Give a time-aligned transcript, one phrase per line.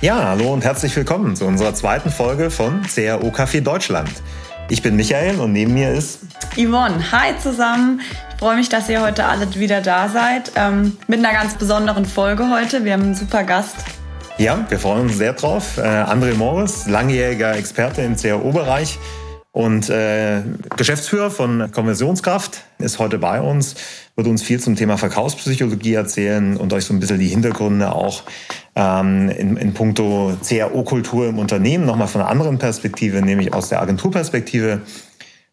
[0.00, 4.08] Ja, hallo und herzlich willkommen zu unserer zweiten Folge von CRO Café Deutschland.
[4.70, 6.20] Ich bin Michael und neben mir ist
[6.54, 7.10] Yvonne.
[7.10, 8.00] Hi zusammen.
[8.30, 10.52] Ich freue mich, dass ihr heute alle wieder da seid.
[10.54, 12.84] Ähm, mit einer ganz besonderen Folge heute.
[12.84, 13.74] Wir haben einen super Gast.
[14.36, 15.78] Ja, wir freuen uns sehr drauf.
[15.78, 19.00] Äh, André Morris, langjähriger Experte im CRO-Bereich
[19.58, 20.42] und äh,
[20.76, 23.74] Geschäftsführer von Konversionskraft, ist heute bei uns,
[24.14, 28.22] wird uns viel zum Thema Verkaufspsychologie erzählen und euch so ein bisschen die Hintergründe auch
[28.76, 33.82] ähm, in, in puncto CRO-Kultur im Unternehmen nochmal von einer anderen Perspektive, nämlich aus der
[33.82, 34.82] Agenturperspektive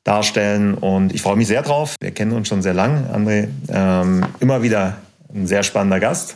[0.04, 0.76] darstellen.
[0.76, 1.96] Und ich freue mich sehr drauf.
[2.00, 3.08] Wir kennen uns schon sehr lang.
[3.12, 4.98] André, ähm, immer wieder
[5.34, 6.36] ein sehr spannender Gast.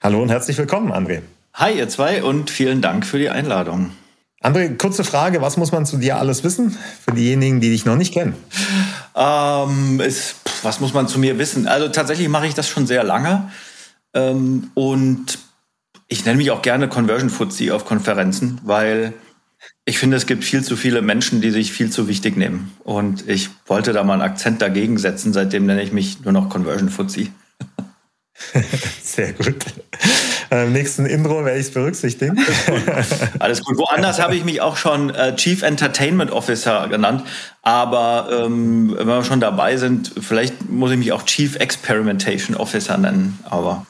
[0.00, 1.22] Hallo und herzlich willkommen, André.
[1.54, 3.90] Hi, ihr zwei, und vielen Dank für die Einladung.
[4.42, 7.96] André, kurze Frage, was muss man zu dir alles wissen, für diejenigen, die dich noch
[7.96, 8.34] nicht kennen?
[9.14, 11.66] Ähm, ist, was muss man zu mir wissen?
[11.66, 13.50] Also tatsächlich mache ich das schon sehr lange
[14.14, 15.38] ähm, und
[16.08, 19.12] ich nenne mich auch gerne Conversion Fuzzy auf Konferenzen, weil
[19.84, 22.72] ich finde, es gibt viel zu viele Menschen, die sich viel zu wichtig nehmen.
[22.82, 25.32] Und ich wollte da mal einen Akzent dagegen setzen.
[25.32, 27.32] Seitdem nenne ich mich nur noch Conversion Fuzzy.
[29.02, 29.56] Sehr gut.
[30.50, 32.36] Im nächsten Intro werde ich es berücksichtigen.
[33.38, 33.78] Alles gut.
[33.78, 37.22] Woanders habe ich mich auch schon äh, Chief Entertainment Officer genannt.
[37.62, 42.98] Aber ähm, wenn wir schon dabei sind, vielleicht muss ich mich auch Chief Experimentation Officer
[42.98, 43.38] nennen.
[43.48, 43.86] Aber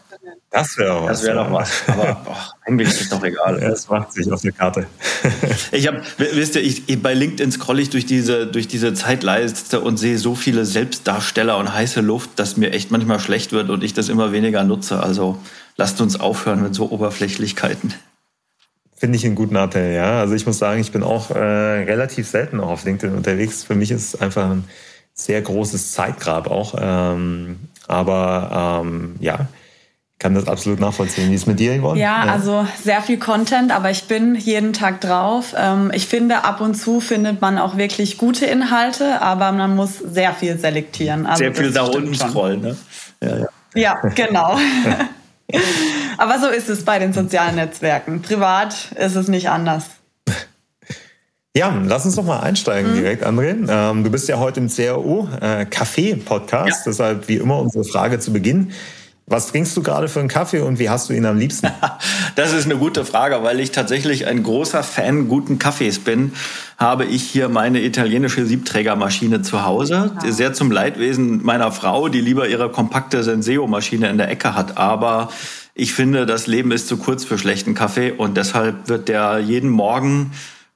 [0.50, 1.06] das wäre was.
[1.06, 1.82] Das wäre doch was.
[1.86, 3.62] Aber boah, eigentlich ist es doch egal.
[3.62, 4.86] Es macht sich auf der Karte.
[5.70, 9.96] ich habe, wisst ihr, ich, bei LinkedIn scrolle ich durch diese, durch diese Zeitleiste und
[9.96, 13.94] sehe so viele Selbstdarsteller und heiße Luft, dass mir echt manchmal schlecht wird und ich
[13.94, 15.00] das immer weniger nutze.
[15.00, 15.38] Also
[15.80, 17.94] lasst uns aufhören mit so Oberflächlichkeiten.
[18.94, 20.20] Finde ich einen guten Appell, ja.
[20.20, 23.64] Also ich muss sagen, ich bin auch äh, relativ selten auch auf LinkedIn unterwegs.
[23.64, 24.64] Für mich ist es einfach ein
[25.14, 26.74] sehr großes Zeitgrab auch.
[26.78, 29.48] Ähm, aber ähm, ja,
[30.18, 31.30] kann das absolut nachvollziehen.
[31.30, 31.98] Wie ist es mit dir, Yvonne?
[31.98, 35.54] Ja, ja, also sehr viel Content, aber ich bin jeden Tag drauf.
[35.56, 39.96] Ähm, ich finde, ab und zu findet man auch wirklich gute Inhalte, aber man muss
[39.96, 41.24] sehr viel selektieren.
[41.24, 42.76] Also sehr viel da unten scrollen, ne?
[43.22, 43.46] Ja, ja.
[43.74, 44.58] ja genau.
[46.18, 48.22] Aber so ist es bei den sozialen Netzwerken.
[48.22, 49.84] Privat ist es nicht anders.
[51.56, 52.96] Ja, lass uns doch mal einsteigen mhm.
[52.96, 53.56] direkt, André.
[53.68, 56.92] Ähm, du bist ja heute im CRO äh, Café Podcast, ja.
[56.92, 58.70] deshalb wie immer unsere Frage zu Beginn.
[59.30, 61.68] Was trinkst du gerade für einen Kaffee und wie hast du ihn am liebsten?
[62.34, 66.32] das ist eine gute Frage, weil ich tatsächlich ein großer Fan guten Kaffees bin.
[66.78, 70.32] Habe ich hier meine italienische Siebträgermaschine zu Hause, ja.
[70.32, 74.78] sehr zum Leidwesen meiner Frau, die lieber ihre kompakte Senseo-Maschine in der Ecke hat.
[74.78, 75.28] Aber
[75.74, 79.70] ich finde, das Leben ist zu kurz für schlechten Kaffee und deshalb wird der jeden
[79.70, 80.32] Morgen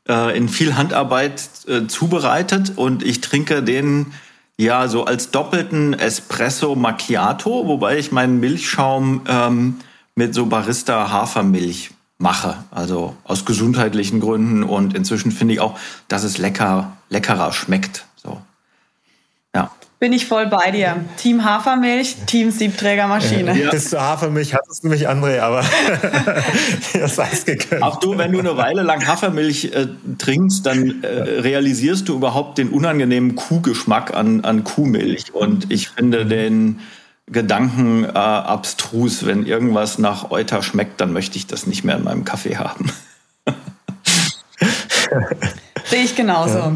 [0.08, 4.12] äh, in viel Handarbeit äh, zubereitet und ich trinke den
[4.58, 9.76] ja, so als doppelten Espresso Macchiato, wobei ich meinen Milchschaum ähm,
[10.14, 15.78] mit so Barista Hafermilch mache, also aus gesundheitlichen Gründen und inzwischen finde ich auch,
[16.08, 18.06] dass es lecker, leckerer schmeckt.
[20.04, 20.96] Bin ich voll bei dir.
[21.16, 23.58] Team Hafermilch, Team Siebträgermaschine.
[23.58, 23.70] Ja.
[23.70, 25.64] Bis zur Hafermilch hattest du mich, André, aber
[26.92, 27.82] das weiß gegönnt.
[27.82, 29.86] Auch du, wenn du eine Weile lang Hafermilch äh,
[30.18, 31.06] trinkst, dann äh,
[31.40, 35.32] realisierst du überhaupt den unangenehmen Kuhgeschmack an, an Kuhmilch.
[35.32, 36.80] Und ich finde den
[37.24, 39.24] Gedanken äh, abstrus.
[39.24, 42.92] Wenn irgendwas nach Euter schmeckt, dann möchte ich das nicht mehr in meinem Kaffee haben.
[45.86, 46.58] Sehe ich genauso.
[46.58, 46.72] Ja.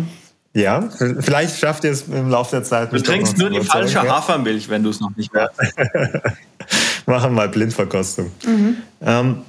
[0.54, 0.88] Ja,
[1.20, 2.92] vielleicht schafft ihr es im Laufe der Zeit.
[2.92, 4.16] Du trinkst nur die falsche ja?
[4.16, 5.52] Hafermilch, wenn du es noch nicht weißt.
[7.06, 8.30] Machen mal Blindverkostung.
[8.44, 8.76] Mhm.
[9.02, 9.42] Ähm,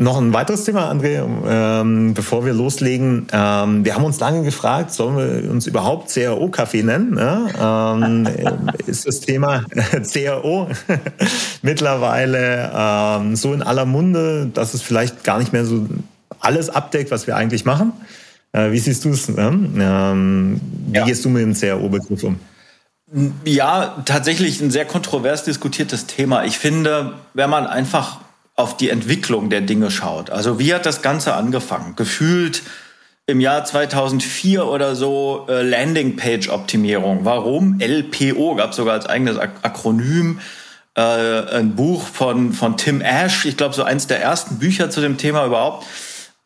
[0.00, 3.26] noch ein weiteres Thema, André, ähm, bevor wir loslegen.
[3.32, 7.18] Ähm, wir haben uns lange gefragt, sollen wir uns überhaupt CRO-Kaffee nennen?
[7.18, 7.94] Ja?
[7.94, 8.26] Ähm,
[8.86, 9.64] ist das Thema
[10.12, 10.68] CRO
[11.60, 15.86] mittlerweile ähm, so in aller Munde, dass es vielleicht gar nicht mehr so
[16.40, 17.92] alles abdeckt, was wir eigentlich machen?
[18.52, 19.28] Äh, wie siehst du es?
[19.28, 21.04] Ähm, wie ja.
[21.04, 22.40] gehst du mit dem CRO-Begriff um?
[23.44, 26.44] Ja, tatsächlich ein sehr kontrovers diskutiertes Thema.
[26.44, 28.20] Ich finde, wenn man einfach
[28.54, 31.96] auf die Entwicklung der Dinge schaut, also wie hat das Ganze angefangen?
[31.96, 32.62] Gefühlt
[33.26, 37.24] im Jahr 2004 oder so äh, Landingpage-Optimierung.
[37.24, 37.80] Warum?
[37.80, 40.40] LPO gab es sogar als eigenes Akronym.
[40.96, 45.00] Äh, ein Buch von, von Tim Ash, ich glaube so eins der ersten Bücher zu
[45.00, 45.86] dem Thema überhaupt.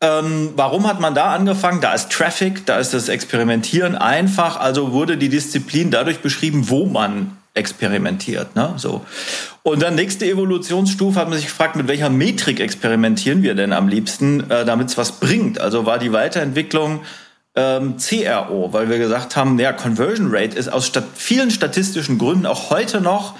[0.01, 1.81] Ähm, warum hat man da angefangen?
[1.81, 4.59] Da ist Traffic, da ist das Experimentieren einfach.
[4.59, 8.55] Also wurde die Disziplin dadurch beschrieben, wo man experimentiert.
[8.55, 8.73] Ne?
[8.77, 9.05] So.
[9.63, 13.87] Und dann nächste Evolutionsstufe hat man sich gefragt, mit welcher Metrik experimentieren wir denn am
[13.87, 15.59] liebsten, äh, damit es was bringt.
[15.59, 17.01] Also war die Weiterentwicklung
[17.55, 22.45] ähm, CRO, weil wir gesagt haben, ja, Conversion Rate ist aus stat vielen statistischen Gründen
[22.45, 23.35] auch heute noch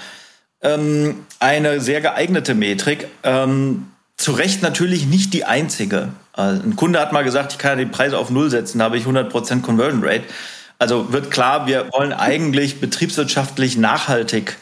[0.62, 3.08] ähm, eine sehr geeignete Metrik.
[3.22, 6.08] Ähm, zu Recht natürlich nicht die einzige.
[6.36, 8.86] Also ein Kunde hat mal gesagt, ich kann ja die Preise auf Null setzen, da
[8.86, 10.24] habe ich 100% Conversion Rate.
[10.78, 14.58] Also wird klar, wir wollen eigentlich betriebswirtschaftlich nachhaltig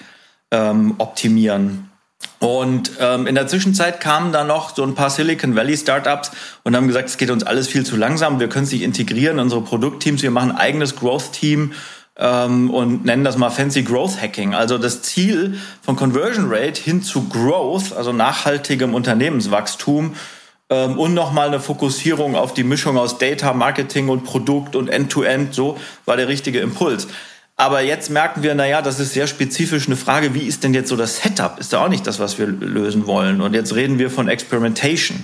[0.53, 1.91] ähm, optimieren.
[2.38, 6.31] Und ähm, in der Zwischenzeit kamen da noch so ein paar Silicon Valley Startups
[6.62, 8.38] und haben gesagt, es geht uns alles viel zu langsam.
[8.38, 10.23] Wir können es nicht integrieren, unsere Produktteams.
[10.23, 11.73] Wir machen ein eigenes Growth-Team
[12.17, 14.55] ähm, und nennen das mal Fancy Growth Hacking.
[14.55, 20.15] Also das Ziel von Conversion Rate hin zu Growth, also nachhaltigem Unternehmenswachstum
[20.75, 25.50] ähm, und nochmal eine Fokussierung auf die Mischung aus Data, Marketing und Produkt und End-to-End,
[25.50, 27.06] -End, so war der richtige Impuls.
[27.56, 30.88] Aber jetzt merken wir, naja, das ist sehr spezifisch eine Frage, wie ist denn jetzt
[30.88, 31.59] so das Setup?
[31.61, 33.41] Ist ja auch nicht das, was wir lösen wollen.
[33.41, 35.23] Und jetzt reden wir von Experimentation.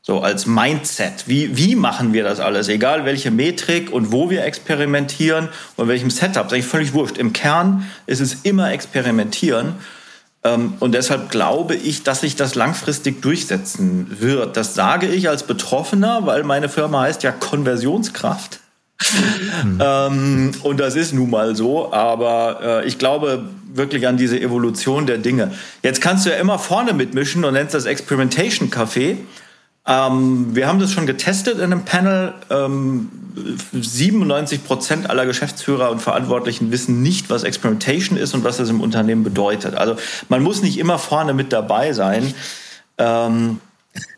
[0.00, 1.24] So als Mindset.
[1.26, 2.68] Wie, wie machen wir das alles?
[2.68, 6.46] Egal welche Metrik und wo wir experimentieren und welchem Setup.
[6.46, 7.18] ist eigentlich völlig wurscht.
[7.18, 9.74] Im Kern ist es immer experimentieren.
[10.44, 14.56] Ähm, und deshalb glaube ich, dass sich das langfristig durchsetzen wird.
[14.56, 18.60] Das sage ich als Betroffener, weil meine Firma heißt ja Konversionskraft.
[19.64, 19.80] Mhm.
[19.82, 25.06] ähm, und das ist nun mal so, aber äh, ich glaube wirklich an diese Evolution
[25.06, 25.52] der Dinge.
[25.82, 29.16] Jetzt kannst du ja immer vorne mitmischen und nennst das Experimentation Café.
[29.86, 32.34] Ähm, wir haben das schon getestet in einem Panel.
[32.50, 33.10] Ähm,
[33.72, 38.80] 97 Prozent aller Geschäftsführer und Verantwortlichen wissen nicht, was Experimentation ist und was das im
[38.80, 39.74] Unternehmen bedeutet.
[39.74, 39.96] Also
[40.28, 42.32] man muss nicht immer vorne mit dabei sein.
[42.98, 43.60] Ähm,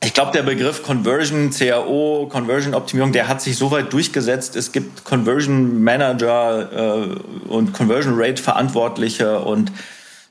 [0.02, 4.56] ich glaube, der Begriff Conversion, CRO, Conversion Optimierung, der hat sich so weit durchgesetzt.
[4.56, 9.72] Es gibt Conversion Manager äh, und Conversion Rate Verantwortliche und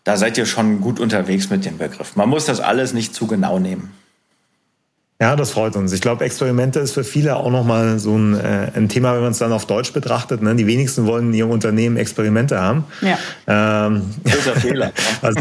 [0.03, 2.15] da seid ihr schon gut unterwegs mit dem Begriff.
[2.15, 3.91] Man muss das alles nicht zu genau nehmen.
[5.21, 5.93] Ja, das freut uns.
[5.93, 9.31] Ich glaube, Experimente ist für viele auch nochmal so ein, äh, ein Thema, wenn man
[9.31, 10.41] es dann auf Deutsch betrachtet.
[10.41, 10.55] Ne?
[10.55, 12.83] Die wenigsten wollen in ihrem Unternehmen Experimente haben.
[13.01, 13.17] Ja.
[13.47, 14.91] Ähm, Großer Fehler.
[15.21, 15.39] also,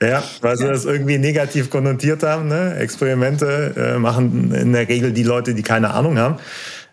[0.00, 2.46] ja, weil sie das irgendwie negativ konnotiert haben.
[2.46, 2.76] Ne?
[2.76, 6.36] Experimente äh, machen in der Regel die Leute, die keine Ahnung haben.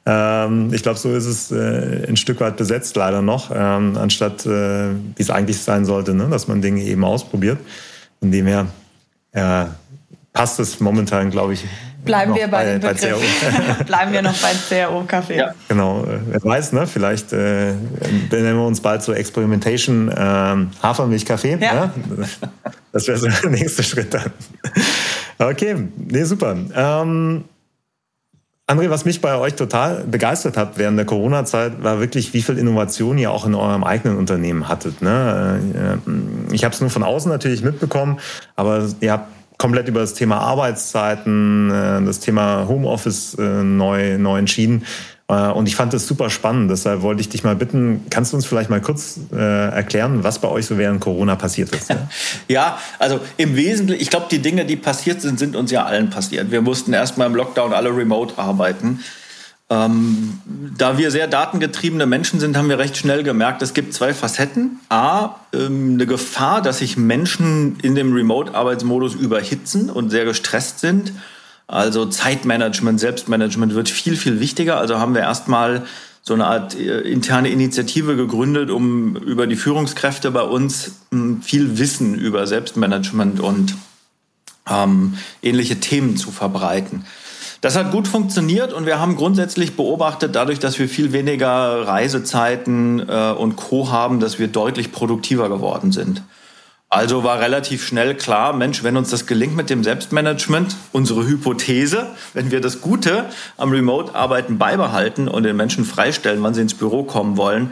[0.07, 4.45] Ähm, ich glaube, so ist es äh, ein Stück weit besetzt leider noch, ähm, anstatt
[4.47, 6.27] äh, wie es eigentlich sein sollte, ne?
[6.29, 7.59] dass man Dinge eben ausprobiert.
[8.19, 8.67] Von dem her
[9.31, 9.65] äh,
[10.33, 11.65] passt es momentan, glaube ich,
[12.05, 13.19] Bleiben wir bei, bei, bei CRO.
[13.85, 15.37] Bleiben wir noch bei CRO-Kaffee.
[15.37, 15.53] Ja.
[15.67, 16.87] Genau, wer weiß, ne?
[16.87, 17.73] vielleicht äh,
[18.29, 20.15] benennen wir uns bald so Experimentation äh,
[20.83, 21.57] Hafermilch-Kaffee.
[21.59, 21.73] Ja.
[21.73, 21.91] Ne?
[22.91, 24.31] Das wäre so der nächste Schritt dann.
[25.37, 26.55] Okay, nee, super.
[26.75, 27.43] Ähm,
[28.67, 32.57] André, was mich bei euch total begeistert hat während der Corona-Zeit, war wirklich, wie viel
[32.57, 35.03] Innovation ihr auch in eurem eigenen Unternehmen hattet.
[35.03, 35.59] Ne?
[36.07, 38.19] Äh, ich habe es nur von außen natürlich mitbekommen,
[38.55, 44.39] aber ihr habt komplett über das Thema Arbeitszeiten, äh, das Thema Homeoffice äh, neu, neu
[44.39, 44.85] entschieden.
[45.27, 46.69] Äh, und ich fand das super spannend.
[46.69, 50.47] Deshalb wollte ich dich mal bitten, kannst du uns vielleicht mal kurz erklären, was bei
[50.47, 51.93] euch so während Corona passiert ist?
[52.47, 56.09] Ja also im Wesentlichen, ich glaube, die Dinge, die passiert sind, sind uns ja allen
[56.09, 56.51] passiert.
[56.51, 58.99] Wir mussten erstmal im Lockdown alle remote arbeiten.
[59.67, 60.39] Ähm,
[60.77, 64.79] da wir sehr datengetriebene Menschen sind, haben wir recht schnell gemerkt, es gibt zwei Facetten.
[64.89, 71.13] A, ähm, eine Gefahr, dass sich Menschen in dem Remote-Arbeitsmodus überhitzen und sehr gestresst sind.
[71.67, 74.77] Also Zeitmanagement, Selbstmanagement wird viel, viel wichtiger.
[74.77, 75.83] Also haben wir erstmal
[76.21, 81.79] so eine Art äh, interne Initiative gegründet, um über die Führungskräfte bei uns hm, viel
[81.79, 83.75] Wissen über Selbstmanagement und
[84.69, 87.05] ähm, ähnliche Themen zu verbreiten.
[87.65, 92.99] Das hat gut funktioniert und wir haben grundsätzlich beobachtet, dadurch, dass wir viel weniger Reisezeiten
[93.09, 96.21] äh, und Co haben, dass wir deutlich produktiver geworden sind.
[96.89, 102.05] Also war relativ schnell klar, Mensch, wenn uns das gelingt mit dem Selbstmanagement, unsere Hypothese,
[102.35, 103.25] wenn wir das Gute
[103.57, 107.71] am Remote-Arbeiten beibehalten und den Menschen freistellen, wann sie ins Büro kommen wollen,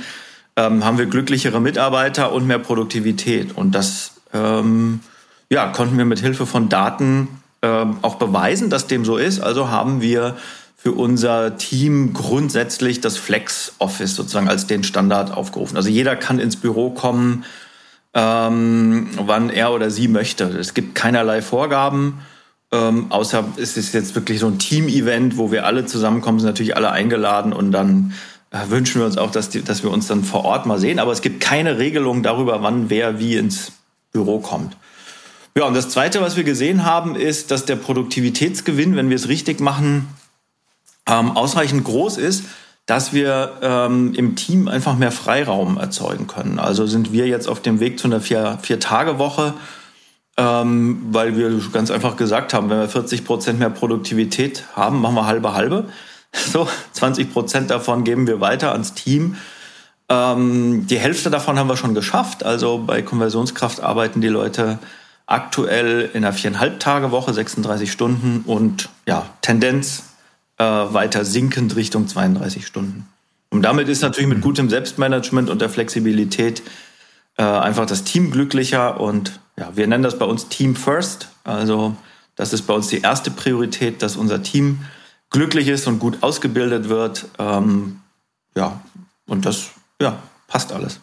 [0.55, 3.55] ähm, haben wir glücklichere Mitarbeiter und mehr Produktivität.
[3.55, 5.01] Und das ähm,
[5.51, 9.39] ja, konnten wir mit Hilfe von Daten ähm, auch beweisen, dass dem so ist.
[9.39, 10.35] Also haben wir
[10.75, 15.77] für unser Team grundsätzlich das Flex Office sozusagen als den Standard aufgerufen.
[15.77, 17.45] Also jeder kann ins Büro kommen,
[18.13, 20.43] ähm, wann er oder sie möchte.
[20.43, 22.19] Es gibt keinerlei Vorgaben.
[22.73, 26.75] Ähm, außer es ist jetzt wirklich so ein Team-Event, wo wir alle zusammenkommen, sind natürlich
[26.75, 28.13] alle eingeladen und dann
[28.51, 30.99] äh, wünschen wir uns auch, dass, die, dass wir uns dann vor Ort mal sehen.
[30.99, 33.71] Aber es gibt keine Regelung darüber, wann wer wie ins
[34.11, 34.75] Büro kommt.
[35.55, 39.27] Ja, und das Zweite, was wir gesehen haben, ist, dass der Produktivitätsgewinn, wenn wir es
[39.27, 40.07] richtig machen,
[41.07, 42.45] ähm, ausreichend groß ist,
[42.85, 46.59] dass wir ähm, im Team einfach mehr Freiraum erzeugen können.
[46.59, 49.53] Also sind wir jetzt auf dem Weg zu einer Vier-Tage-Woche,
[50.37, 55.15] ähm, weil wir ganz einfach gesagt haben, wenn wir 40 Prozent mehr Produktivität haben, machen
[55.15, 55.85] wir halbe halbe.
[56.35, 59.35] So, 20 Prozent davon geben wir weiter ans Team.
[60.09, 62.43] Ähm, die Hälfte davon haben wir schon geschafft.
[62.43, 64.79] Also bei Konversionskraft arbeiten die Leute
[65.25, 70.03] aktuell in einer viereinhalb Tage Woche, 36 Stunden und ja, Tendenz
[70.57, 73.07] äh, weiter sinkend Richtung 32 Stunden.
[73.49, 76.63] Und damit ist natürlich mit gutem Selbstmanagement und der Flexibilität
[77.37, 81.29] äh, einfach das Team glücklicher und ja, wir nennen das bei uns Team First.
[81.43, 81.95] Also
[82.35, 84.79] das ist bei uns die erste Priorität, dass unser Team
[85.29, 87.25] glücklich ist und gut ausgebildet wird.
[87.37, 87.99] Ähm,
[88.55, 88.81] ja,
[89.27, 89.69] und das
[90.01, 90.99] ja, passt alles.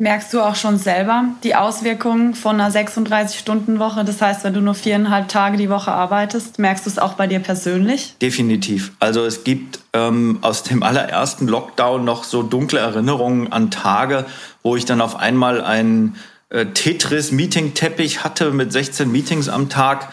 [0.00, 4.04] Merkst du auch schon selber die Auswirkungen von einer 36-Stunden-Woche?
[4.04, 7.26] Das heißt, wenn du nur viereinhalb Tage die Woche arbeitest, merkst du es auch bei
[7.26, 8.14] dir persönlich?
[8.22, 8.92] Definitiv.
[9.00, 14.24] Also es gibt ähm, aus dem allerersten Lockdown noch so dunkle Erinnerungen an Tage,
[14.62, 16.14] wo ich dann auf einmal einen
[16.50, 20.12] äh, Tetris-Meeting-Teppich hatte mit 16 Meetings am Tag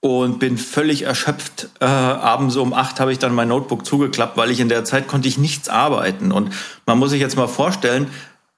[0.00, 1.68] und bin völlig erschöpft.
[1.78, 5.06] Äh, abends um acht habe ich dann mein Notebook zugeklappt, weil ich in der Zeit
[5.06, 6.32] konnte ich nichts arbeiten.
[6.32, 6.52] Und
[6.86, 8.08] man muss sich jetzt mal vorstellen,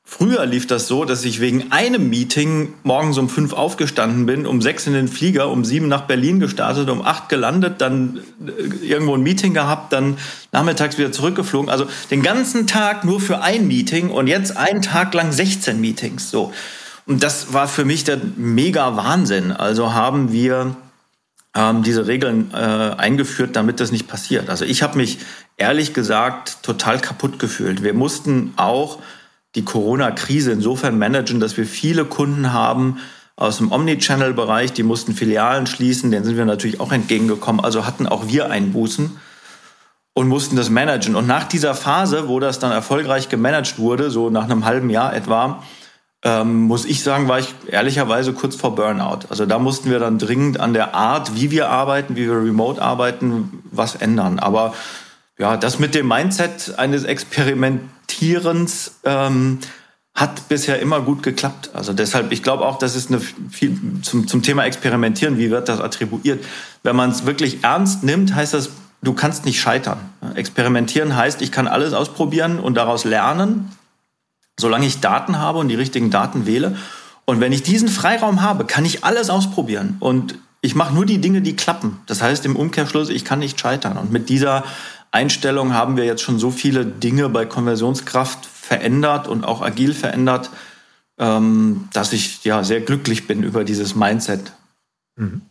[0.06, 4.61] Früher lief das so, dass ich wegen einem Meeting morgens um fünf aufgestanden bin, um
[4.61, 9.14] sechs in den Flieger, um sieben nach Berlin gestartet, um acht gelandet, dann äh, irgendwo
[9.14, 10.18] ein Meeting gehabt, dann
[10.52, 11.70] nachmittags wieder zurückgeflogen.
[11.70, 16.30] Also den ganzen Tag nur für ein Meeting und jetzt einen Tag lang 16 Meetings.
[16.30, 16.52] So.
[17.06, 19.52] Und das war für mich der mega Wahnsinn.
[19.52, 20.76] Also haben wir
[21.54, 24.50] ähm, diese Regeln äh, eingeführt, damit das nicht passiert.
[24.50, 25.18] Also ich habe mich
[25.56, 27.82] ehrlich gesagt total kaputt gefühlt.
[27.82, 28.99] Wir mussten auch
[29.54, 32.99] die Corona-Krise insofern managen, dass wir viele Kunden haben
[33.37, 38.06] aus dem Omnichannel-Bereich, die mussten Filialen schließen, denen sind wir natürlich auch entgegengekommen, also hatten
[38.06, 39.16] auch wir Einbußen
[40.12, 41.16] und mussten das managen.
[41.16, 45.14] Und nach dieser Phase, wo das dann erfolgreich gemanagt wurde, so nach einem halben Jahr
[45.14, 45.62] etwa,
[46.23, 49.26] ähm, muss ich sagen, war ich ehrlicherweise kurz vor Burnout.
[49.28, 52.80] Also da mussten wir dann dringend an der Art, wie wir arbeiten, wie wir remote
[52.80, 54.38] arbeiten, was ändern.
[54.38, 54.75] Aber
[55.37, 57.04] ja, das mit dem Mindset eines
[58.14, 59.59] Experimentierens ähm,
[60.14, 61.71] hat bisher immer gut geklappt.
[61.75, 65.68] Also deshalb, ich glaube auch, das ist eine viel zum, zum Thema Experimentieren, wie wird
[65.68, 66.44] das attribuiert?
[66.85, 68.71] Wenn man es wirklich ernst nimmt, heißt das,
[69.02, 69.99] du kannst nicht scheitern.
[70.37, 73.73] Experimentieren heißt, ich kann alles ausprobieren und daraus lernen,
[74.59, 76.76] solange ich Daten habe und die richtigen Daten wähle.
[77.25, 79.97] Und wenn ich diesen Freiraum habe, kann ich alles ausprobieren.
[79.99, 81.99] Und ich mache nur die Dinge, die klappen.
[82.06, 83.99] Das heißt im Umkehrschluss, ich kann nicht scheitern.
[83.99, 84.62] Und mit dieser
[85.14, 90.50] Einstellung haben wir jetzt schon so viele Dinge bei Konversionskraft verändert und auch agil verändert,
[91.18, 94.52] ähm, dass ich ja sehr glücklich bin über dieses Mindset.
[95.16, 95.42] Mhm.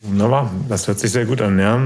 [0.00, 1.58] Wunderbar, das hört sich sehr gut an.
[1.58, 1.76] Ja.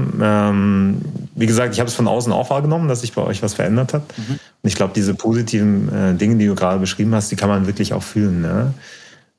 [0.49, 1.01] Ähm,
[1.35, 3.93] wie gesagt, ich habe es von außen auch wahrgenommen, dass sich bei euch was verändert
[3.93, 4.03] hat.
[4.17, 4.33] Mhm.
[4.33, 7.67] Und ich glaube, diese positiven äh, Dinge, die du gerade beschrieben hast, die kann man
[7.67, 8.73] wirklich auch fühlen ne?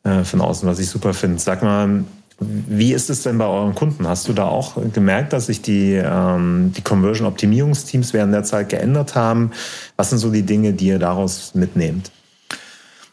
[0.04, 1.38] äh, von außen, was ich super finde.
[1.38, 2.04] Sag mal,
[2.46, 4.06] wie ist es denn bei euren Kunden?
[4.06, 9.14] Hast du da auch gemerkt, dass sich die, ähm, die Conversion-Optimierungsteams während der Zeit geändert
[9.14, 9.50] haben?
[9.96, 12.10] Was sind so die Dinge, die ihr daraus mitnehmt?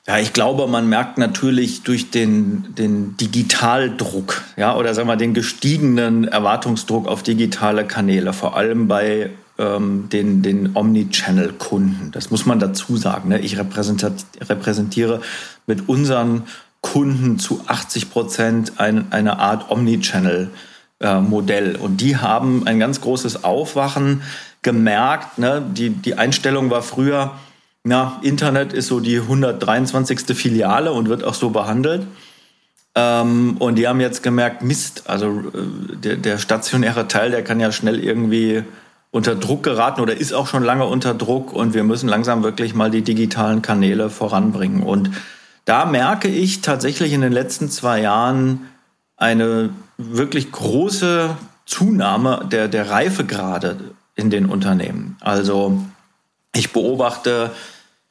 [0.07, 5.35] Ja, ich glaube, man merkt natürlich durch den, den Digitaldruck, ja, oder sagen wir den
[5.35, 12.11] gestiegenen Erwartungsdruck auf digitale Kanäle, vor allem bei ähm, den, den Omnichannel-Kunden.
[12.11, 13.29] Das muss man dazu sagen.
[13.29, 13.39] Ne?
[13.41, 15.21] Ich repräsentiere
[15.67, 16.43] mit unseren
[16.81, 21.75] Kunden zu 80 Prozent ein, eine Art Omnichannel-Modell.
[21.75, 24.21] Äh, und die haben ein ganz großes Aufwachen
[24.61, 25.37] gemerkt.
[25.37, 25.65] Ne?
[25.73, 27.31] Die, die Einstellung war früher,
[27.83, 30.37] na, Internet ist so die 123.
[30.37, 32.05] Filiale und wird auch so behandelt.
[32.95, 37.59] Ähm, und die haben jetzt gemerkt, Mist, also äh, der, der stationäre Teil, der kann
[37.59, 38.63] ja schnell irgendwie
[39.11, 42.75] unter Druck geraten oder ist auch schon lange unter Druck und wir müssen langsam wirklich
[42.75, 44.83] mal die digitalen Kanäle voranbringen.
[44.83, 45.11] Und
[45.69, 48.67] da merke ich tatsächlich in den letzten zwei Jahren
[49.17, 53.77] eine wirklich große Zunahme der, der Reifegrade
[54.15, 55.17] in den Unternehmen.
[55.19, 55.79] Also
[56.55, 57.51] ich beobachte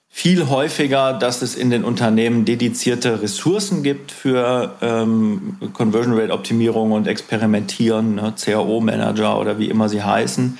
[0.08, 6.92] viel häufiger, dass es in den Unternehmen dedizierte Ressourcen gibt für ähm, Conversion Rate Optimierung
[6.92, 10.58] und Experimentieren, ne, CAO-Manager oder wie immer sie heißen.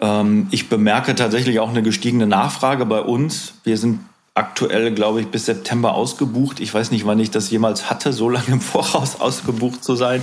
[0.00, 3.54] Ähm, ich bemerke tatsächlich auch eine gestiegene Nachfrage bei uns.
[3.62, 4.00] Wir sind
[4.34, 6.60] aktuell, glaube ich, bis September ausgebucht.
[6.60, 10.22] Ich weiß nicht, wann ich das jemals hatte, so lange im Voraus ausgebucht zu sein.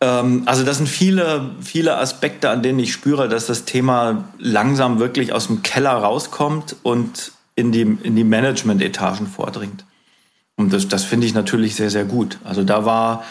[0.00, 4.98] Ähm, also das sind viele, viele Aspekte, an denen ich spüre, dass das Thema langsam
[4.98, 9.84] wirklich aus dem Keller rauskommt und in die, in die Management-Etagen vordringt.
[10.56, 12.38] Und das, das finde ich natürlich sehr, sehr gut.
[12.44, 13.24] Also da war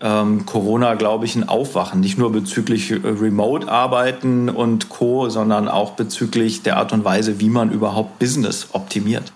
[0.00, 2.00] ähm, Corona, glaube ich, ein Aufwachen.
[2.00, 7.48] Nicht nur bezüglich äh, Remote-Arbeiten und Co., sondern auch bezüglich der Art und Weise, wie
[7.48, 9.32] man überhaupt Business optimiert.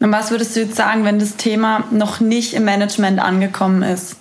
[0.00, 4.16] Und was würdest du jetzt sagen, wenn das Thema noch nicht im Management angekommen ist?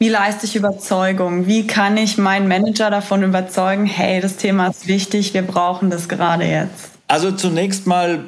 [0.00, 1.46] Wie leiste ich Überzeugung?
[1.46, 6.08] Wie kann ich meinen Manager davon überzeugen, hey, das Thema ist wichtig, wir brauchen das
[6.08, 6.90] gerade jetzt?
[7.08, 8.24] Also zunächst mal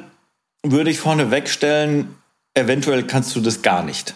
[0.63, 2.15] würde ich vorne wegstellen,
[2.53, 4.15] eventuell kannst du das gar nicht.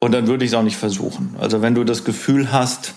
[0.00, 1.36] Und dann würde ich es auch nicht versuchen.
[1.40, 2.94] Also wenn du das Gefühl hast,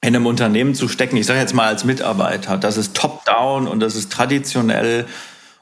[0.00, 3.80] in einem Unternehmen zu stecken, ich sage jetzt mal als Mitarbeiter, das ist top-down und
[3.80, 5.06] das ist traditionell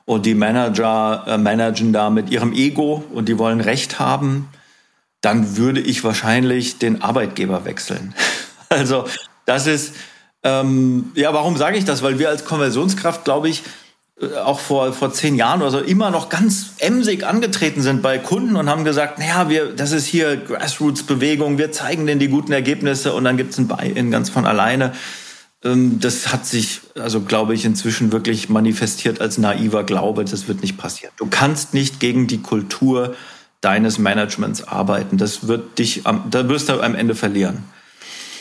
[0.05, 4.49] und die Manager äh, managen da mit ihrem Ego und die wollen Recht haben,
[5.21, 8.15] dann würde ich wahrscheinlich den Arbeitgeber wechseln.
[8.69, 9.05] Also
[9.45, 9.95] das ist,
[10.43, 12.03] ähm, ja, warum sage ich das?
[12.03, 13.63] Weil wir als Konversionskraft, glaube ich,
[14.45, 18.57] auch vor, vor zehn Jahren oder so immer noch ganz emsig angetreten sind bei Kunden
[18.57, 23.13] und haben gesagt, naja, wir, das ist hier Grassroots-Bewegung, wir zeigen denen die guten Ergebnisse
[23.13, 24.95] und dann gibt es ein Buy-in ganz von alleine.
[25.63, 30.63] Ähm, das hat sich, also glaube ich, inzwischen wirklich manifestiert als naiver Glaube, das wird
[30.63, 31.13] nicht passieren.
[31.19, 33.15] Du kannst nicht gegen die Kultur
[33.61, 35.19] deines Managements arbeiten.
[35.19, 37.65] Das wird dich, da wirst du am Ende verlieren.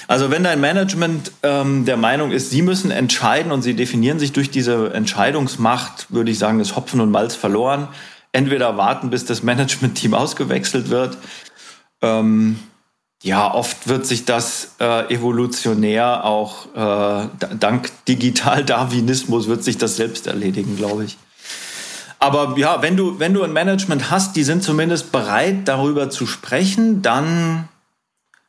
[0.07, 4.33] Also wenn dein Management ähm, der Meinung ist, sie müssen entscheiden und sie definieren sich
[4.33, 7.87] durch diese Entscheidungsmacht, würde ich sagen, ist Hopfen und Malz verloren.
[8.31, 11.17] Entweder warten, bis das Management-Team ausgewechselt wird.
[12.01, 12.59] Ähm,
[13.23, 17.27] ja, oft wird sich das äh, evolutionär auch äh,
[17.59, 21.17] dank Digital-Darwinismus wird sich das selbst erledigen, glaube ich.
[22.19, 26.27] Aber ja, wenn du, wenn du ein Management hast, die sind zumindest bereit, darüber zu
[26.27, 27.67] sprechen, dann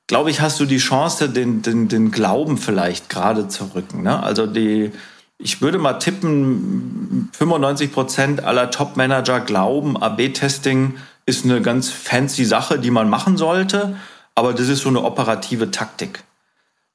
[0.07, 4.03] glaube ich, hast du die Chance, den, den, den Glauben vielleicht gerade zu rücken.
[4.03, 4.23] Ne?
[4.23, 4.93] Also die,
[5.39, 10.95] ich würde mal tippen, 95 Prozent aller Top-Manager glauben, AB-Testing
[11.27, 13.97] ist eine ganz fancy Sache, die man machen sollte,
[14.35, 16.23] aber das ist so eine operative Taktik.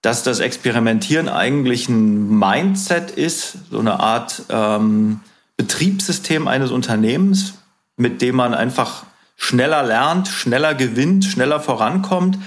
[0.01, 5.19] Dass das Experimentieren eigentlich ein Mindset ist, so eine Art ähm,
[5.57, 7.55] Betriebssystem eines Unternehmens,
[7.97, 9.03] mit dem man einfach
[9.35, 12.37] schneller lernt, schneller gewinnt, schneller vorankommt,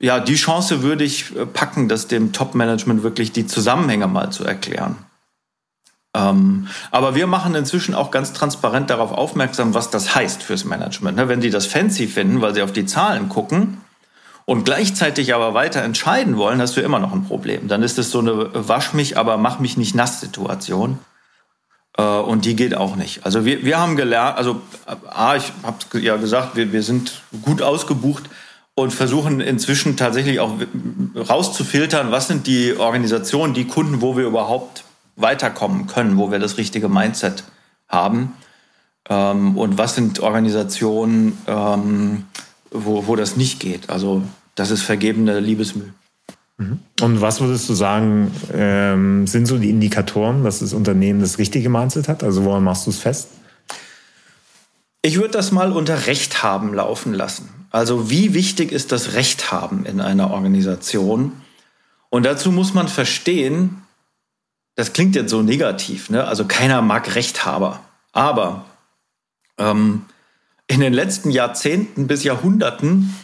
[0.00, 4.44] ja, die Chance würde ich äh, packen, das dem Top-Management wirklich die Zusammenhänge mal zu
[4.44, 4.96] erklären.
[6.14, 11.16] Ähm, aber wir machen inzwischen auch ganz transparent darauf aufmerksam, was das heißt fürs Management.
[11.16, 11.28] Ne?
[11.28, 13.78] Wenn sie das fancy finden, weil sie auf die Zahlen gucken
[14.44, 17.68] und gleichzeitig aber weiter entscheiden wollen, hast du immer noch ein Problem.
[17.68, 20.98] Dann ist es so eine Wasch mich, aber mach mich nicht nass Situation.
[21.96, 23.26] Äh, und die geht auch nicht.
[23.26, 24.62] Also wir, wir haben gelernt, also
[25.10, 28.30] A, ich habe ja gesagt, wir, wir sind gut ausgebucht
[28.78, 30.54] und versuchen inzwischen tatsächlich auch
[31.16, 34.84] rauszufiltern, was sind die Organisationen, die Kunden, wo wir überhaupt
[35.16, 37.44] weiterkommen können, wo wir das richtige Mindset
[37.88, 38.32] haben.
[39.08, 42.24] Ähm, und was sind Organisationen, ähm,
[42.70, 43.90] wo, wo das nicht geht.
[43.90, 44.22] Also
[44.54, 45.90] das ist vergebene Liebesmüh.
[46.58, 46.80] Mhm.
[47.00, 51.68] Und was würdest du sagen, ähm, sind so die Indikatoren, dass das Unternehmen das richtige
[51.68, 52.22] Mindset hat?
[52.22, 53.28] Also woran machst du es fest?
[55.02, 57.57] Ich würde das mal unter Recht haben laufen lassen.
[57.70, 61.32] Also wie wichtig ist das Recht haben in einer Organisation?
[62.10, 63.82] Und dazu muss man verstehen,
[64.74, 66.24] das klingt jetzt so negativ, ne?
[66.24, 67.80] also keiner mag Rechthaber.
[68.12, 68.64] Aber
[69.58, 70.06] ähm,
[70.66, 73.14] in den letzten Jahrzehnten bis Jahrhunderten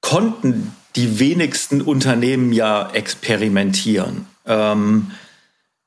[0.00, 4.26] konnten die wenigsten Unternehmen ja experimentieren.
[4.46, 5.10] Ähm,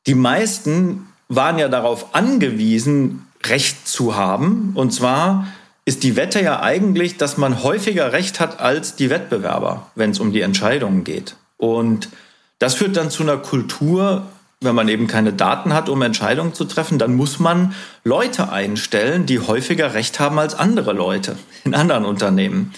[0.07, 4.71] die meisten waren ja darauf angewiesen, Recht zu haben.
[4.75, 5.47] Und zwar
[5.85, 10.19] ist die Wette ja eigentlich, dass man häufiger Recht hat als die Wettbewerber, wenn es
[10.19, 11.35] um die Entscheidungen geht.
[11.57, 12.09] Und
[12.57, 14.25] das führt dann zu einer Kultur,
[14.61, 19.27] wenn man eben keine Daten hat, um Entscheidungen zu treffen, dann muss man Leute einstellen,
[19.27, 22.73] die häufiger Recht haben als andere Leute in anderen Unternehmen.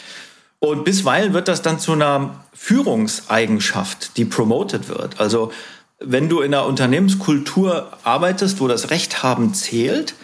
[0.59, 5.19] Und bisweilen wird das dann zu einer Führungseigenschaft, die promoted wird.
[5.19, 5.51] Also
[5.99, 10.15] wenn du in einer Unternehmenskultur arbeitest, wo das Recht haben zählt,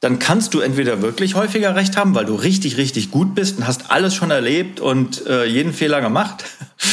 [0.00, 3.66] dann kannst du entweder wirklich häufiger recht haben, weil du richtig, richtig gut bist und
[3.66, 6.44] hast alles schon erlebt und äh, jeden Fehler gemacht.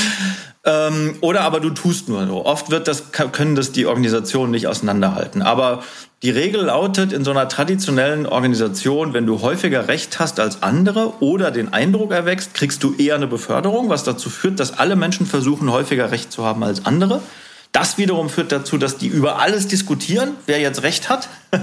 [0.66, 2.46] ähm, oder aber du tust nur so.
[2.46, 5.42] Oft wird das, können das die Organisationen nicht auseinanderhalten.
[5.42, 5.84] Aber
[6.22, 11.14] die Regel lautet in so einer traditionellen Organisation, wenn du häufiger Recht hast als andere
[11.22, 15.26] oder den Eindruck erwächst, kriegst du eher eine Beförderung, was dazu führt, dass alle Menschen
[15.26, 17.22] versuchen, häufiger Recht zu haben als andere.
[17.78, 21.30] Das wiederum führt dazu, dass die über alles diskutieren, wer jetzt recht hat.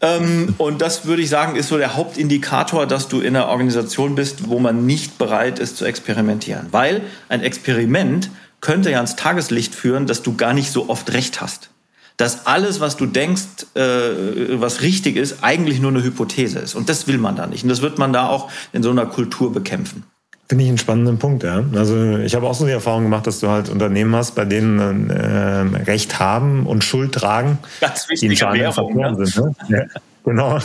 [0.00, 4.14] ähm, und das würde ich sagen, ist so der Hauptindikator, dass du in einer Organisation
[4.14, 6.68] bist, wo man nicht bereit ist zu experimentieren.
[6.70, 8.30] Weil ein Experiment
[8.62, 11.68] könnte ja ans Tageslicht führen, dass du gar nicht so oft recht hast.
[12.16, 16.74] Dass alles, was du denkst, äh, was richtig ist, eigentlich nur eine Hypothese ist.
[16.74, 17.64] Und das will man da nicht.
[17.64, 20.04] Und das wird man da auch in so einer Kultur bekämpfen.
[20.48, 21.62] Finde ich einen spannenden Punkt, ja.
[21.74, 25.10] Also ich habe auch so die Erfahrung gemacht, dass du halt Unternehmen hast, bei denen
[25.10, 29.26] äh, Recht haben und Schuld tragen, Ganz die in Faktoren ja.
[29.26, 29.68] sind.
[29.68, 29.78] Ne?
[29.78, 30.58] Ja, genau.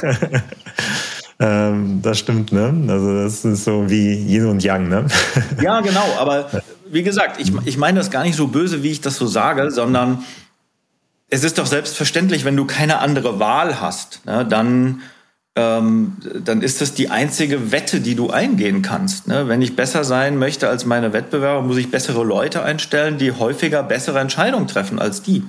[1.39, 2.74] ähm, das stimmt, ne?
[2.88, 5.06] Also das ist so wie Yin und Yang, ne?
[5.62, 6.06] ja, genau.
[6.17, 6.50] Aber
[6.89, 9.69] wie gesagt, ich, ich meine das gar nicht so böse, wie ich das so sage,
[9.69, 10.24] sondern
[11.30, 15.02] es ist doch selbstverständlich, wenn du keine andere Wahl hast, ne, dann
[15.56, 19.28] ähm, dann ist das die einzige Wette, die du eingehen kannst.
[19.28, 19.48] Ne?
[19.48, 23.84] Wenn ich besser sein möchte als meine Wettbewerber, muss ich bessere Leute einstellen, die häufiger
[23.84, 25.44] bessere Entscheidungen treffen als die.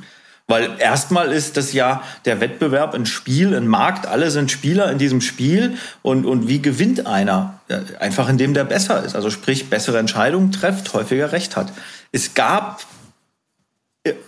[0.46, 4.98] Weil erstmal ist das ja der Wettbewerb ein Spiel, ein Markt, alle sind Spieler in
[4.98, 7.60] diesem Spiel und, und wie gewinnt einer?
[7.98, 11.72] Einfach indem der besser ist, also sprich bessere Entscheidungen trifft, häufiger Recht hat.
[12.12, 12.84] Es gab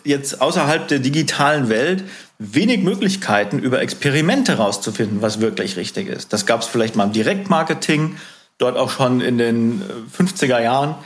[0.05, 2.05] jetzt außerhalb der digitalen Welt
[2.39, 6.33] wenig Möglichkeiten, über Experimente herauszufinden, was wirklich richtig ist.
[6.33, 8.17] Das gab es vielleicht mal im Direktmarketing,
[8.59, 9.83] dort auch schon in den
[10.17, 10.97] 50er Jahren.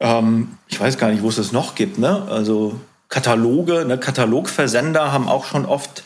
[0.00, 1.98] Ähm, ich weiß gar nicht, wo es es noch gibt.
[1.98, 2.26] Ne?
[2.30, 3.98] Also Kataloge, ne?
[3.98, 6.04] Katalogversender haben auch schon oft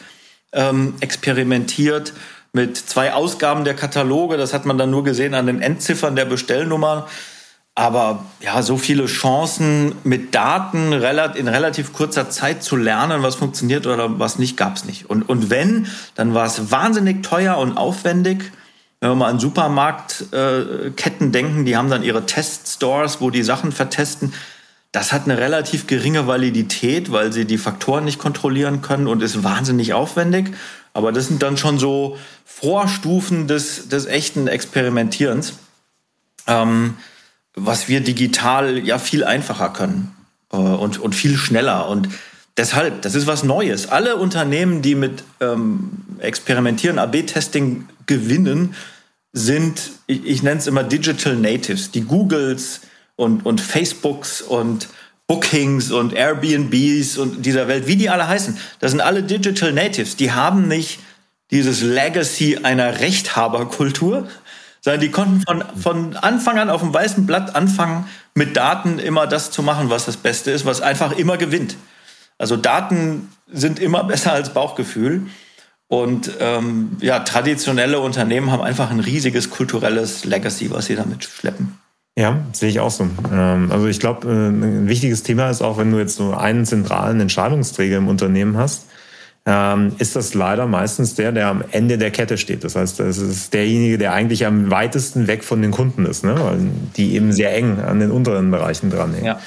[0.52, 2.12] ähm, experimentiert
[2.52, 4.37] mit zwei Ausgaben der Kataloge.
[4.37, 7.08] Das hat man dann nur gesehen an den Endziffern der Bestellnummer.
[7.74, 13.87] Aber ja, so viele Chancen mit Daten in relativ kurzer Zeit zu lernen, was funktioniert
[13.87, 15.08] oder was nicht, gab es nicht.
[15.08, 18.52] Und, und wenn, dann war es wahnsinnig teuer und aufwendig.
[19.00, 23.72] Wenn wir mal an Supermarktketten äh, denken, die haben dann ihre Teststores, wo die Sachen
[23.72, 24.35] vertesten.
[24.92, 29.42] Das hat eine relativ geringe Validität, weil sie die Faktoren nicht kontrollieren können und ist
[29.42, 30.54] wahnsinnig aufwendig.
[30.92, 35.54] Aber das sind dann schon so Vorstufen des, des echten Experimentierens.
[36.46, 36.98] Ähm,
[37.54, 40.14] was wir digital ja viel einfacher können
[40.52, 41.88] äh, und, und viel schneller.
[41.88, 42.08] Und
[42.56, 43.88] deshalb, das ist was Neues.
[43.88, 48.74] Alle Unternehmen, die mit ähm, Experimentieren, AB-Testing gewinnen,
[49.32, 51.90] sind, ich, ich nenne es immer Digital Natives.
[51.90, 52.80] Die Googles
[53.16, 54.88] und, und Facebooks und
[55.26, 60.16] Bookings und Airbnbs und dieser Welt, wie die alle heißen, das sind alle Digital Natives.
[60.16, 61.00] Die haben nicht
[61.50, 64.28] dieses Legacy einer Rechthaberkultur,
[64.82, 69.26] sondern die konnten von, von Anfang an auf dem weißen Blatt anfangen, mit Daten immer
[69.26, 71.76] das zu machen, was das Beste ist, was einfach immer gewinnt.
[72.36, 75.22] Also Daten sind immer besser als Bauchgefühl.
[75.86, 81.78] Und ähm, ja, traditionelle Unternehmen haben einfach ein riesiges kulturelles Legacy, was sie damit schleppen.
[82.18, 83.08] Ja, sehe ich auch so.
[83.30, 86.64] Ähm, also ich glaube, äh, ein wichtiges Thema ist auch, wenn du jetzt so einen
[86.64, 88.86] zentralen Entscheidungsträger im Unternehmen hast,
[89.44, 92.62] ähm, ist das leider meistens der, der am Ende der Kette steht.
[92.62, 96.37] Das heißt, es ist derjenige, der eigentlich am weitesten weg von den Kunden ist, ne?
[96.38, 96.61] weil
[96.96, 99.24] die eben sehr eng an den unteren Bereichen dranhängen.
[99.24, 99.40] Ja.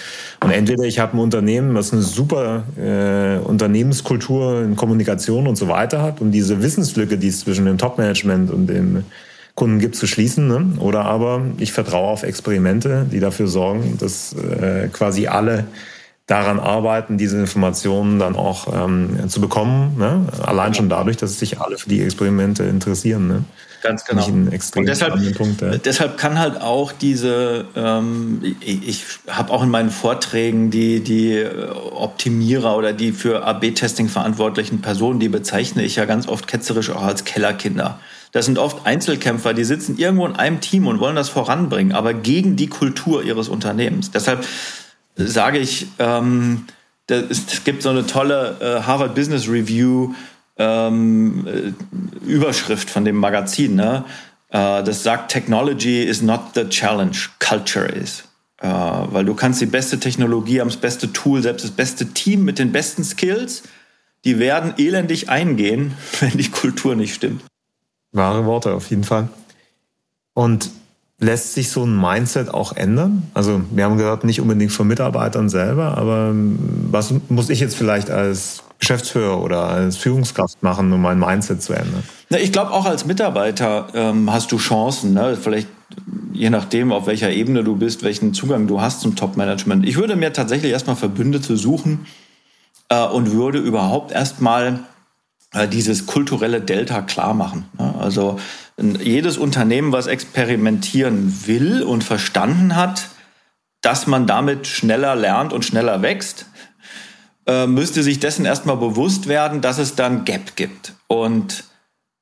[0.43, 5.69] Und entweder ich habe ein Unternehmen, was eine super äh, Unternehmenskultur in Kommunikation und so
[5.69, 9.05] weiter hat und diese Wissenslücke, die es zwischen dem Top-Management und dem
[9.55, 10.45] Kunden gibt, zu schließen.
[10.49, 10.73] Ne?
[10.79, 15.63] Oder aber ich vertraue auf Experimente, die dafür sorgen, dass äh, quasi alle
[16.27, 19.95] daran arbeiten, diese Informationen dann auch ähm, zu bekommen.
[19.97, 20.27] Ne?
[20.41, 23.27] Allein schon dadurch, dass sich alle für die Experimente interessieren.
[23.27, 23.43] Ne?
[23.83, 24.25] Ganz genau.
[24.25, 25.77] Und deshalb, Punkt, ja.
[25.77, 31.45] deshalb kann halt auch diese, ähm, ich, ich habe auch in meinen Vorträgen die, die
[31.91, 37.03] Optimierer oder die für AB-Testing verantwortlichen Personen, die bezeichne ich ja ganz oft ketzerisch auch
[37.03, 37.99] als Kellerkinder.
[38.31, 42.15] Das sind oft Einzelkämpfer, die sitzen irgendwo in einem Team und wollen das voranbringen, aber
[42.15, 44.09] gegen die Kultur ihres Unternehmens.
[44.09, 44.43] Deshalb
[45.15, 46.65] sage ich, ähm,
[47.07, 50.13] es gibt so eine tolle äh, Harvard Business Review
[50.57, 53.75] ähm, äh, Überschrift von dem Magazin.
[53.75, 54.03] Ne?
[54.49, 58.23] Äh, das sagt, Technology is not the challenge, culture is.
[58.61, 62.43] Äh, weil du kannst die beste Technologie haben, das beste Tool, selbst das beste Team
[62.45, 63.63] mit den besten Skills,
[64.23, 67.43] die werden elendig eingehen, wenn die Kultur nicht stimmt.
[68.11, 69.29] Wahre Worte auf jeden Fall.
[70.33, 70.71] Und
[71.19, 73.23] Lässt sich so ein Mindset auch ändern?
[73.33, 76.33] Also wir haben gehört, nicht unbedingt von Mitarbeitern selber, aber
[76.91, 81.71] was muss ich jetzt vielleicht als Geschäftsführer oder als Führungskraft machen, um mein Mindset zu
[81.71, 82.03] ändern?
[82.29, 85.13] Na, ich glaube, auch als Mitarbeiter ähm, hast du Chancen.
[85.13, 85.37] Ne?
[85.41, 85.67] Vielleicht
[86.33, 89.87] je nachdem, auf welcher Ebene du bist, welchen Zugang du hast zum Top-Management.
[89.87, 92.05] Ich würde mir tatsächlich erstmal Verbündete suchen
[92.89, 94.79] äh, und würde überhaupt erstmal
[95.67, 97.65] dieses kulturelle Delta klar machen.
[97.77, 97.95] Ne?
[97.99, 98.39] Also
[98.77, 103.07] jedes Unternehmen, was experimentieren will und verstanden hat,
[103.81, 106.47] dass man damit schneller lernt und schneller wächst,
[107.47, 111.65] äh, müsste sich dessen erstmal bewusst werden, dass es dann Gap gibt und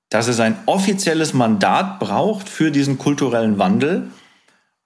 [0.09, 4.09] dass es ein offizielles Mandat braucht für diesen kulturellen Wandel,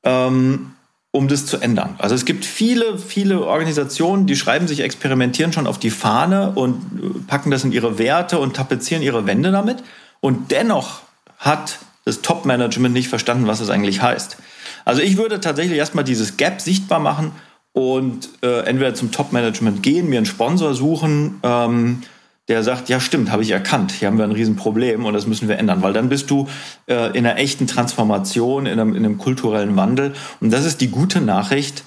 [0.03, 0.73] ähm,
[1.17, 1.95] um das zu ändern.
[1.97, 6.75] Also es gibt viele, viele Organisationen, die schreiben sich Experimentieren schon auf die Fahne und
[6.75, 9.83] äh, packen das in ihre Werte und tapezieren ihre Wände damit.
[10.19, 11.01] Und dennoch
[11.37, 14.37] hat das Top-Management nicht verstanden, was es eigentlich heißt.
[14.85, 17.31] Also ich würde tatsächlich erstmal dieses Gap sichtbar machen
[17.73, 22.03] und äh, entweder zum Top-Management gehen, mir einen Sponsor suchen, ähm,
[22.47, 25.47] der sagt, ja stimmt, habe ich erkannt, hier haben wir ein Riesenproblem und das müssen
[25.47, 26.47] wir ändern, weil dann bist du
[26.87, 30.89] äh, in einer echten Transformation, in einem, in einem kulturellen Wandel und das ist die
[30.89, 31.83] gute Nachricht,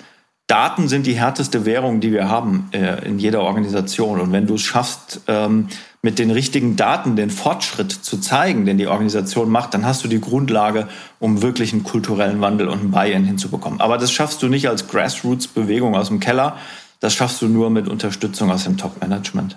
[0.51, 4.20] Daten sind die härteste Währung, die wir haben äh, in jeder Organisation.
[4.20, 5.68] Und wenn du es schaffst, ähm,
[6.03, 10.09] mit den richtigen Daten den Fortschritt zu zeigen, den die Organisation macht, dann hast du
[10.09, 10.88] die Grundlage,
[11.20, 13.81] um wirklich einen kulturellen Wandel und ein Buy-in hinzubekommen.
[13.81, 16.57] Aber das schaffst du nicht als Grassroots-Bewegung aus dem Keller.
[16.99, 19.57] Das schaffst du nur mit Unterstützung aus dem Top-Management.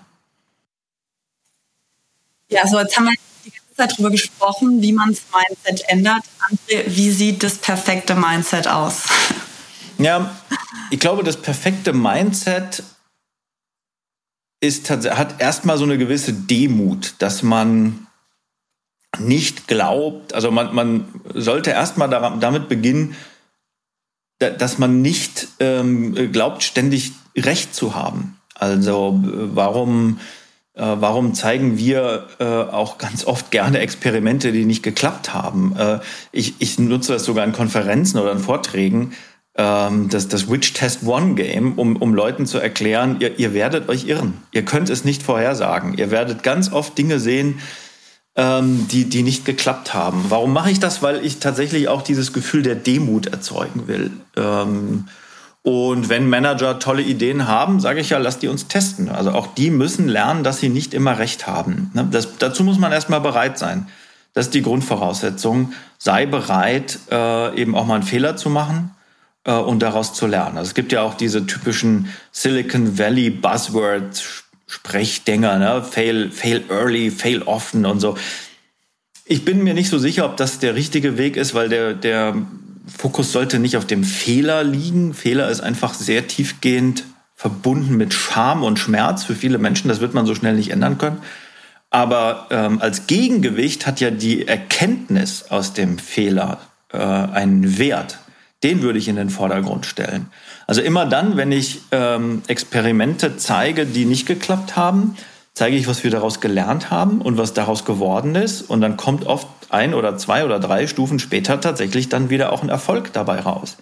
[2.50, 3.14] Ja, so jetzt haben wir
[3.46, 6.24] die ganze Zeit darüber gesprochen, wie man das Mindset ändert.
[6.40, 9.04] André, wie sieht das perfekte Mindset aus?
[9.98, 10.36] Ja,
[10.92, 12.84] ich glaube, das perfekte Mindset
[14.60, 18.08] ist, hat erstmal so eine gewisse Demut, dass man
[19.20, 23.16] nicht glaubt, also man, man sollte erstmal damit beginnen,
[24.40, 28.40] dass man nicht ähm, glaubt, ständig Recht zu haben.
[28.56, 30.20] Also warum,
[30.76, 35.76] äh, warum zeigen wir äh, auch ganz oft gerne Experimente, die nicht geklappt haben?
[35.78, 36.00] Äh,
[36.32, 39.14] ich, ich nutze das sogar in Konferenzen oder in Vorträgen,
[39.56, 43.88] ähm, das, das Witch Test One Game, um, um Leuten zu erklären, ihr, ihr werdet
[43.88, 44.42] euch irren.
[44.52, 45.96] Ihr könnt es nicht vorhersagen.
[45.98, 47.60] Ihr werdet ganz oft Dinge sehen,
[48.36, 50.26] ähm, die, die nicht geklappt haben.
[50.30, 51.04] Warum mache ich das?
[51.04, 54.10] Weil ich tatsächlich auch dieses Gefühl der Demut erzeugen will.
[54.36, 55.08] Ähm,
[55.64, 59.08] und wenn Manager tolle Ideen haben, sage ich ja, lass die uns testen.
[59.08, 61.90] Also auch die müssen lernen, dass sie nicht immer recht haben.
[61.94, 62.06] Ne?
[62.12, 63.88] Das, dazu muss man erstmal bereit sein.
[64.34, 65.72] Das ist die Grundvoraussetzung.
[65.98, 68.92] Sei bereit, äh, eben auch mal einen Fehler zu machen
[69.46, 70.58] äh, und daraus zu lernen.
[70.58, 75.82] Also es gibt ja auch diese typischen Silicon Valley Buzzwords, Sprechdinger, ne?
[75.82, 78.18] fail, fail early, fail often und so.
[79.24, 82.36] Ich bin mir nicht so sicher, ob das der richtige Weg ist, weil der, der
[82.86, 85.14] Fokus sollte nicht auf dem Fehler liegen.
[85.14, 89.88] Fehler ist einfach sehr tiefgehend verbunden mit Scham und Schmerz für viele Menschen.
[89.88, 91.18] Das wird man so schnell nicht ändern können.
[91.90, 96.60] Aber ähm, als Gegengewicht hat ja die Erkenntnis aus dem Fehler
[96.92, 98.20] äh, einen Wert
[98.64, 100.28] den würde ich in den Vordergrund stellen.
[100.68, 105.18] Also immer dann, wenn ich ähm, Experimente zeige, die nicht geklappt haben,
[105.54, 108.62] zeige ich, was wir daraus gelernt haben und was daraus geworden ist.
[108.64, 112.64] Und dann kommt oft ein oder zwei oder drei Stufen später tatsächlich dann wieder auch
[112.64, 113.78] ein Erfolg dabei raus.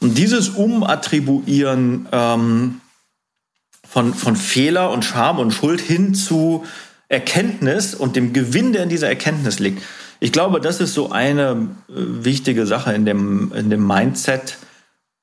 [0.00, 2.80] Und dieses Umattribuieren ähm,
[3.88, 6.64] von, von Fehler und Scham und Schuld hin zu
[7.08, 9.82] Erkenntnis und dem Gewinn, der in dieser Erkenntnis liegt,
[10.18, 14.58] ich glaube, das ist so eine äh, wichtige Sache in dem, in dem Mindset,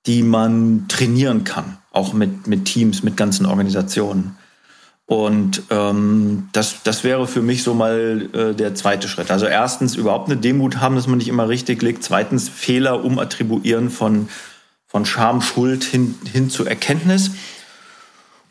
[0.06, 4.38] die man trainieren kann, auch mit, mit Teams, mit ganzen Organisationen.
[5.06, 9.32] Und ähm, das, das wäre für mich so mal äh, der zweite Schritt.
[9.32, 12.04] Also erstens überhaupt eine Demut haben, dass man nicht immer richtig liegt.
[12.04, 14.30] Zweitens Fehler umattribuieren von,
[14.88, 17.32] von Scham, Schuld hin, hin zu Erkenntnis.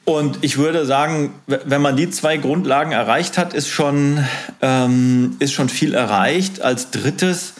[0.04, 4.24] Und ich würde sagen, wenn man die zwei Grundlagen erreicht hat, ist schon,
[4.60, 6.60] ähm, ist schon viel erreicht.
[6.60, 7.54] Als drittes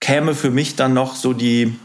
[0.00, 1.76] käme für mich dann noch so die,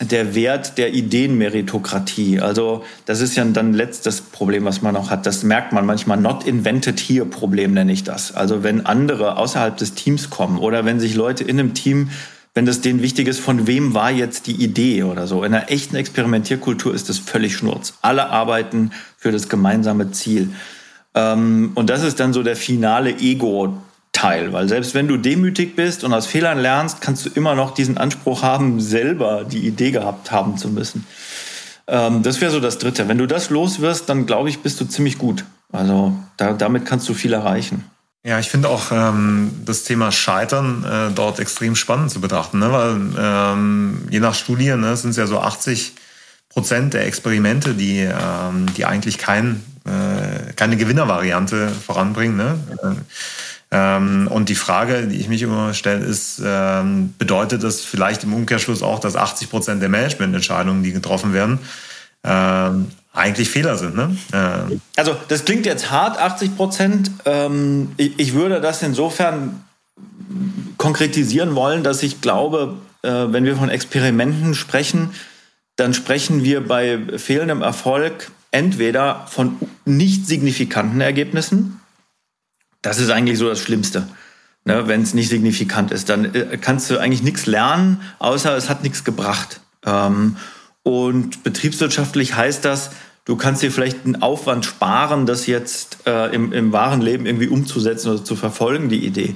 [0.00, 2.40] der Wert der Ideenmeritokratie.
[2.40, 5.26] Also das ist ja dann letztes Problem, was man noch hat.
[5.26, 6.16] Das merkt man manchmal.
[6.16, 8.34] Not invented here Problem nenne ich das.
[8.34, 12.10] Also wenn andere außerhalb des Teams kommen oder wenn sich Leute in einem Team
[12.52, 15.44] wenn das denen wichtig ist, von wem war jetzt die Idee oder so.
[15.44, 17.94] In einer echten Experimentierkultur ist das völlig schnurz.
[18.02, 20.50] Alle arbeiten für das gemeinsame Ziel.
[21.14, 23.12] Ähm, und das ist dann so der finale
[24.20, 27.72] Ego-Teil, weil selbst wenn du demütig bist und aus Fehlern lernst, kannst du immer noch
[27.72, 31.06] diesen Anspruch haben, selber die Idee gehabt haben zu müssen.
[31.86, 33.08] Ähm, das wäre so das Dritte.
[33.08, 35.44] Wenn du das los wirst, dann glaube ich, bist du ziemlich gut.
[35.72, 37.84] Also da, damit kannst du viel erreichen.
[38.22, 42.70] Ja, ich finde auch ähm, das Thema Scheitern äh, dort extrem spannend zu betrachten, ne?
[42.70, 45.94] weil ähm, je nach Studie ne, sind es ja so 80
[46.50, 52.36] Prozent der Experimente, die, ähm, die eigentlich kein, äh, keine Gewinnervariante voranbringen.
[52.36, 52.58] Ne?
[53.72, 58.34] Ähm, und die Frage, die ich mich immer stelle, ist, ähm, bedeutet das vielleicht im
[58.34, 61.60] Umkehrschluss auch, dass 80 Prozent der Managemententscheidungen, die getroffen werden,
[62.24, 63.96] ähm, eigentlich Fehler sind.
[63.96, 64.16] Ne?
[64.32, 64.76] Äh.
[64.96, 67.10] Also das klingt jetzt hart, 80 Prozent.
[67.24, 69.64] Ähm, ich, ich, würde das insofern
[70.76, 75.10] konkretisieren wollen, dass ich glaube, äh, wenn wir von Experimenten sprechen,
[75.76, 81.79] dann sprechen wir bei fehlendem Erfolg entweder von nicht signifikanten Ergebnissen.
[82.82, 84.06] Das ist eigentlich so das Schlimmste.
[84.66, 88.68] Ne, wenn es nicht signifikant ist, dann äh, kannst du eigentlich nichts lernen, außer es
[88.68, 89.60] hat nichts gebracht.
[89.86, 90.36] Ähm,
[90.82, 92.90] und betriebswirtschaftlich heißt das,
[93.24, 97.48] du kannst dir vielleicht einen Aufwand sparen, das jetzt äh, im, im wahren Leben irgendwie
[97.48, 99.34] umzusetzen oder zu verfolgen, die Idee.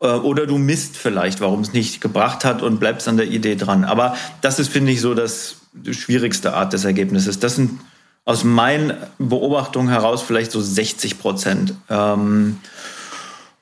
[0.00, 3.56] Äh, oder du misst vielleicht, warum es nicht gebracht hat und bleibst an der Idee
[3.56, 3.84] dran.
[3.84, 5.56] Aber das ist, finde ich, so das
[5.90, 7.38] schwierigste Art des Ergebnisses.
[7.38, 7.80] Das sind
[8.24, 11.74] aus meinen Beobachtungen heraus vielleicht so 60 Prozent.
[11.88, 12.58] Ähm,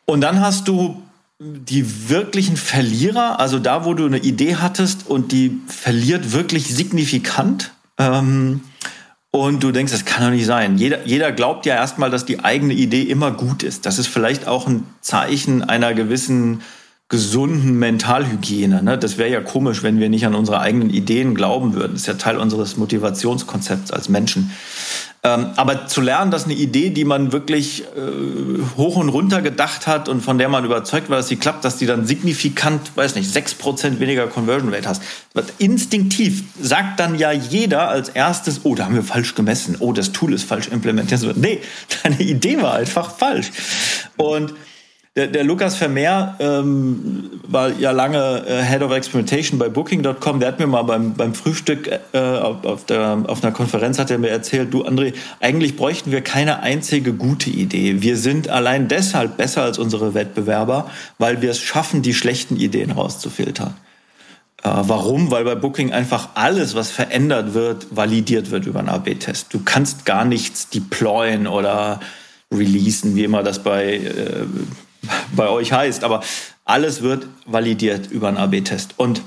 [0.06, 1.02] und dann hast du
[1.38, 7.72] die wirklichen Verlierer, also da, wo du eine Idee hattest und die verliert wirklich signifikant.
[7.98, 8.62] Ähm,
[9.32, 10.78] und du denkst, das kann doch nicht sein.
[10.78, 13.84] Jeder, jeder glaubt ja erstmal, dass die eigene Idee immer gut ist.
[13.84, 16.62] Das ist vielleicht auch ein Zeichen einer gewissen
[17.08, 18.82] gesunden Mentalhygiene.
[18.82, 18.98] Ne?
[18.98, 21.92] Das wäre ja komisch, wenn wir nicht an unsere eigenen Ideen glauben würden.
[21.92, 24.50] Das ist ja Teil unseres Motivationskonzepts als Menschen.
[25.22, 29.86] Ähm, aber zu lernen, dass eine Idee, die man wirklich äh, hoch und runter gedacht
[29.86, 33.14] hat und von der man überzeugt war, dass sie klappt, dass die dann signifikant, weiß
[33.14, 35.02] nicht, sechs Prozent weniger Conversion Rate hast.
[35.58, 40.12] Instinktiv sagt dann ja jeder als erstes, oh, da haben wir falsch gemessen, oh, das
[40.12, 41.36] Tool ist falsch implementiert.
[41.36, 41.60] Nee,
[42.02, 43.50] deine Idee war einfach falsch.
[44.16, 44.54] Und
[45.16, 50.40] der, der Lukas Vermeer ähm, war ja lange äh, Head of Experimentation bei Booking.com.
[50.40, 54.10] Der hat mir mal beim, beim Frühstück äh, auf, auf, der, auf einer Konferenz hat
[54.10, 58.02] er mir erzählt, du André, eigentlich bräuchten wir keine einzige gute Idee.
[58.02, 62.90] Wir sind allein deshalb besser als unsere Wettbewerber, weil wir es schaffen, die schlechten Ideen
[62.90, 63.74] rauszufiltern.
[64.62, 65.30] Äh, warum?
[65.30, 69.46] Weil bei Booking einfach alles, was verändert wird, validiert wird über einen AB-Test.
[69.54, 72.00] Du kannst gar nichts deployen oder
[72.52, 74.44] releasen, wie immer das bei äh,
[75.34, 76.22] bei euch heißt, aber
[76.64, 78.94] alles wird validiert über einen AB-Test.
[78.96, 79.22] Und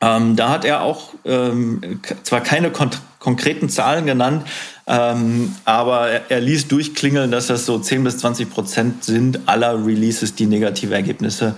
[0.00, 4.44] ähm, da hat er auch ähm, zwar keine kon konkreten Zahlen genannt,
[4.88, 9.86] ähm, aber er, er, ließ durchklingeln, dass das so 10 bis 20 Prozent sind aller
[9.86, 11.54] Releases, die negative Ergebnisse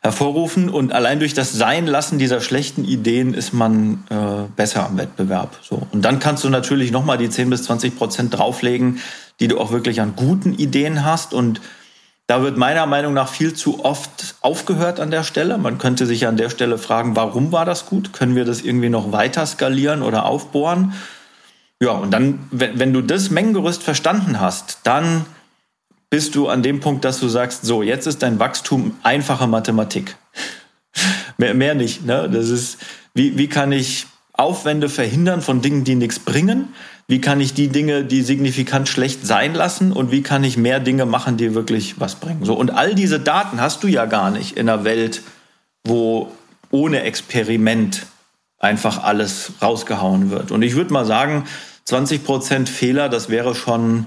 [0.00, 0.70] hervorrufen.
[0.70, 5.58] Und allein durch das Seinlassen dieser schlechten Ideen ist man äh, besser am Wettbewerb.
[5.62, 5.86] So.
[5.92, 9.00] Und dann kannst du natürlich nochmal die 10 bis 20 Prozent drauflegen,
[9.40, 11.60] die du auch wirklich an guten Ideen hast und
[12.26, 15.58] da wird meiner Meinung nach viel zu oft aufgehört an der Stelle.
[15.58, 18.12] Man könnte sich an der Stelle fragen, warum war das gut?
[18.12, 20.94] Können wir das irgendwie noch weiter skalieren oder aufbohren?
[21.82, 25.26] Ja, und dann, wenn, du das Mengengerüst verstanden hast, dann
[26.08, 30.16] bist du an dem Punkt, dass du sagst, so, jetzt ist dein Wachstum einfache Mathematik.
[31.36, 32.06] mehr, mehr nicht.
[32.06, 32.30] Ne?
[32.32, 32.78] Das ist,
[33.12, 36.68] wie, wie kann ich Aufwände verhindern von Dingen, die nichts bringen?
[37.06, 40.80] wie kann ich die Dinge, die signifikant schlecht sein lassen und wie kann ich mehr
[40.80, 42.44] Dinge machen, die wirklich was bringen.
[42.44, 45.22] So und all diese Daten hast du ja gar nicht in einer Welt,
[45.84, 46.32] wo
[46.70, 48.06] ohne Experiment
[48.58, 50.50] einfach alles rausgehauen wird.
[50.50, 51.44] Und ich würde mal sagen,
[51.84, 54.06] 20 Prozent Fehler, das wäre schon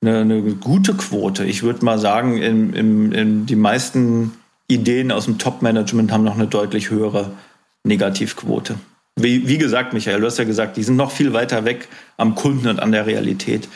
[0.00, 1.44] eine, eine gute Quote.
[1.44, 4.32] Ich würde mal sagen, in, in, in die meisten
[4.68, 7.32] Ideen aus dem Top-Management haben noch eine deutlich höhere
[7.82, 8.76] Negativquote.
[9.18, 12.34] Wie, wie, gesagt, Michael, du hast ja gesagt, die sind noch viel weiter weg am
[12.34, 13.66] Kunden und an der Realität,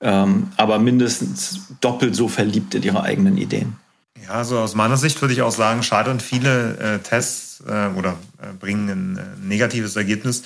[0.00, 3.76] ähm, aber mindestens doppelt so verliebt in ihre eigenen Ideen.
[4.24, 8.16] Ja, also aus meiner Sicht würde ich auch sagen, scheitern viele äh, Tests äh, oder
[8.42, 10.42] äh, bringen ein äh, negatives Ergebnis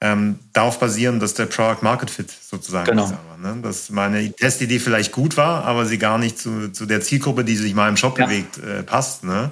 [0.00, 3.04] ähm, darauf basieren, dass der Product Market Fit sozusagen genau.
[3.04, 3.12] ist.
[3.12, 3.60] Aber, ne?
[3.60, 7.56] Dass meine Testidee vielleicht gut war, aber sie gar nicht zu, zu der Zielgruppe, die
[7.56, 8.26] sich mal im Shop ja.
[8.26, 9.24] bewegt, äh, passt.
[9.24, 9.50] Ne?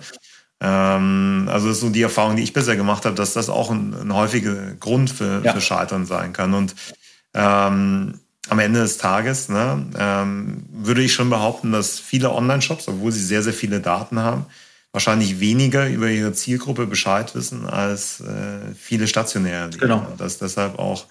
[0.61, 3.71] Ähm, also das ist so die Erfahrung, die ich bisher gemacht habe, dass das auch
[3.71, 5.53] ein, ein häufiger Grund für, ja.
[5.53, 6.55] für Scheitern sein kann.
[6.55, 6.75] Und
[7.35, 8.15] ähm,
[8.49, 13.25] am Ende des Tages ne, ähm, würde ich schon behaupten, dass viele Online-Shops, obwohl sie
[13.25, 14.47] sehr, sehr viele Daten haben,
[14.93, 19.71] wahrscheinlich weniger über ihre Zielgruppe Bescheid wissen als äh, viele stationäre.
[19.71, 20.07] Genau.
[20.17, 21.07] Dass deshalb auch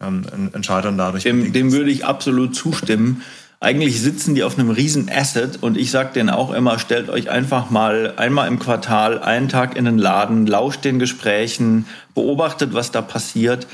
[0.00, 1.24] ähm, ein Scheitern dadurch.
[1.24, 3.22] Dem, dem würde ich absolut zustimmen.
[3.64, 7.30] Eigentlich sitzen die auf einem riesen Asset und ich sage denen auch immer, stellt euch
[7.30, 12.90] einfach mal einmal im Quartal einen Tag in den Laden, lauscht den Gesprächen, beobachtet, was
[12.90, 13.66] da passiert.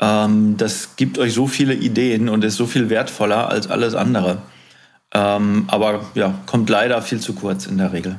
[0.00, 4.36] Ähm, das gibt euch so viele Ideen und ist so viel wertvoller als alles andere.
[5.14, 8.16] Ähm, aber ja, kommt leider viel zu kurz in der Regel.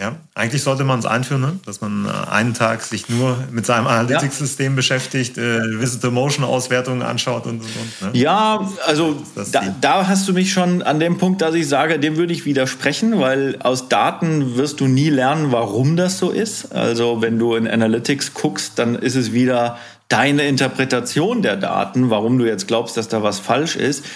[0.00, 1.60] Ja, eigentlich sollte man es einführen, ne?
[1.66, 4.76] dass man äh, einen Tag sich nur mit seinem Analytics-System ja.
[4.76, 7.62] beschäftigt, äh, Visitor-Motion-Auswertungen anschaut und, und,
[8.00, 8.14] und.
[8.14, 8.18] Ne?
[8.18, 12.16] Ja, also da, da, hast du mich schon an dem Punkt, dass ich sage, dem
[12.16, 16.72] würde ich widersprechen, weil aus Daten wirst du nie lernen, warum das so ist.
[16.74, 19.76] Also wenn du in Analytics guckst, dann ist es wieder
[20.08, 24.06] deine Interpretation der Daten, warum du jetzt glaubst, dass da was falsch ist.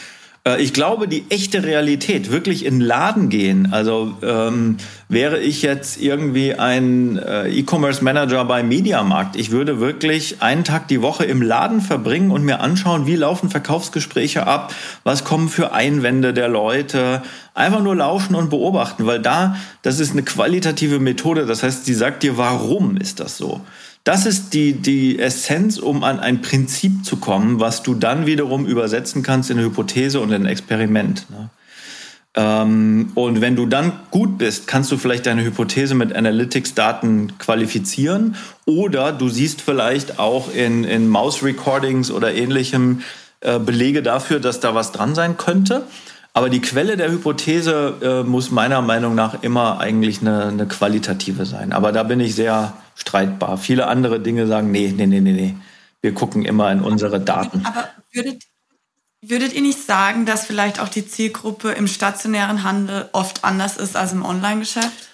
[0.47, 4.77] Äh, ich glaube, die echte Realität, wirklich in den Laden gehen, also ähm,
[5.09, 10.89] wäre ich jetzt irgendwie ein äh, E-Commerce Manager bei Mediamarkt, ich würde wirklich einen Tag
[10.89, 14.73] die Woche im Laden verbringen und mir anschauen, wie laufen Verkaufsgespräche ab,
[15.05, 17.23] was kommen für Einwände der Leute,
[17.55, 21.95] einfach nur lauschen und beobachten, weil da, das ist eine qualitative Methode, das heißt, sie
[21.95, 23.61] sagt dir, warum ist das so?
[24.07, 28.65] Das ist die, die Essenz, um an ein Prinzip zu kommen, was du dann wiederum
[28.65, 31.27] übersetzen kannst in eine Hypothese und in ein Experiment.
[31.29, 31.51] Ne?
[32.37, 38.37] Ähm, und wenn du dann gut bist, kannst du vielleicht deine Hypothese mit Analytics-Daten qualifizieren
[38.65, 43.01] oder du siehst vielleicht auch in, in Mouse-Recordings oder ähnlichem
[43.41, 45.83] äh, Belege dafür, dass da was dran sein könnte.
[46.37, 51.47] Aber die Quelle der Hypothese äh, muss meiner Meinung nach immer eigentlich eine, eine qualitative
[51.47, 51.73] sein.
[51.73, 53.57] Aber da bin ich sehr streitbar.
[53.57, 55.55] Viele andere Dinge sagen, nee, nee, nee, nee, nee.
[56.03, 57.65] wir gucken immer in unsere Daten.
[57.65, 58.43] Aber würdet,
[59.23, 63.97] würdet ihr nicht sagen, dass vielleicht auch die Zielgruppe im stationären Handel oft anders ist
[63.97, 65.09] als im Online-Geschäft?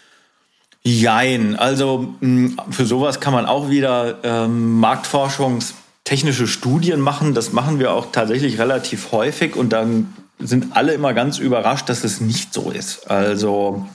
[0.83, 1.55] Jein.
[1.55, 7.33] Also hm, für sowas kann man auch wieder ähm, marktforschungstechnische Studien machen.
[7.33, 12.05] Das machen wir auch tatsächlich relativ häufig und dann sind alle immer ganz überrascht, dass
[12.05, 13.11] es nicht so ist.
[13.11, 13.87] Also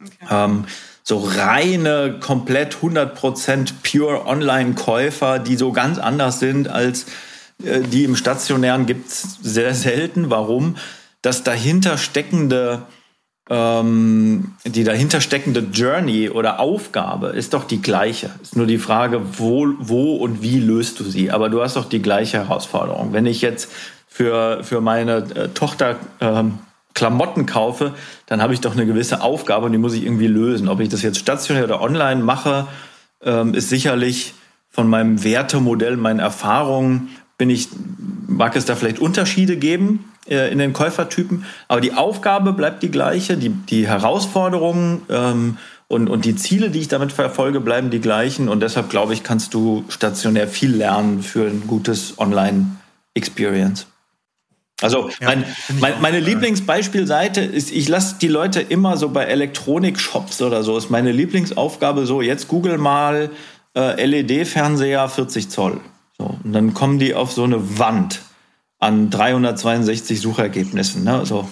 [0.00, 0.26] okay.
[0.30, 0.64] ähm,
[1.02, 7.06] so reine, komplett 100% pure Online-Käufer, die so ganz anders sind als
[7.64, 10.30] äh, die im Stationären, gibt es sehr selten.
[10.30, 10.76] Warum?
[11.22, 12.82] Das dahinter steckende
[13.50, 18.30] ähm, die dahinter steckende Journey oder Aufgabe ist doch die gleiche.
[18.40, 21.32] Ist nur die Frage, wo, wo und wie löst du sie.
[21.32, 23.12] Aber du hast doch die gleiche Herausforderung.
[23.12, 23.72] Wenn ich jetzt
[24.10, 26.58] für, für meine äh, Tochter ähm,
[26.94, 27.94] Klamotten kaufe,
[28.26, 30.68] dann habe ich doch eine gewisse Aufgabe und die muss ich irgendwie lösen.
[30.68, 32.66] Ob ich das jetzt stationär oder online mache,
[33.22, 34.34] ähm, ist sicherlich
[34.68, 37.08] von meinem Wertemodell, meinen Erfahrungen,
[37.38, 37.68] bin ich,
[38.26, 42.90] mag es da vielleicht Unterschiede geben äh, in den Käufertypen, aber die Aufgabe bleibt die
[42.90, 45.56] gleiche, die, die Herausforderungen ähm,
[45.88, 49.22] und, und die Ziele, die ich damit verfolge, bleiben die gleichen und deshalb glaube ich,
[49.22, 53.86] kannst du stationär viel lernen für ein gutes Online-Experience.
[54.80, 55.44] Also mein,
[55.78, 60.90] mein, meine Lieblingsbeispielseite ist, ich lasse die Leute immer so bei Elektronik-Shops oder so, ist
[60.90, 63.30] meine Lieblingsaufgabe so, jetzt google mal
[63.76, 65.80] äh, LED-Fernseher 40 Zoll.
[66.18, 68.20] So, und dann kommen die auf so eine Wand
[68.78, 71.04] an 362 Suchergebnissen.
[71.04, 71.26] Ne?
[71.26, 71.48] So.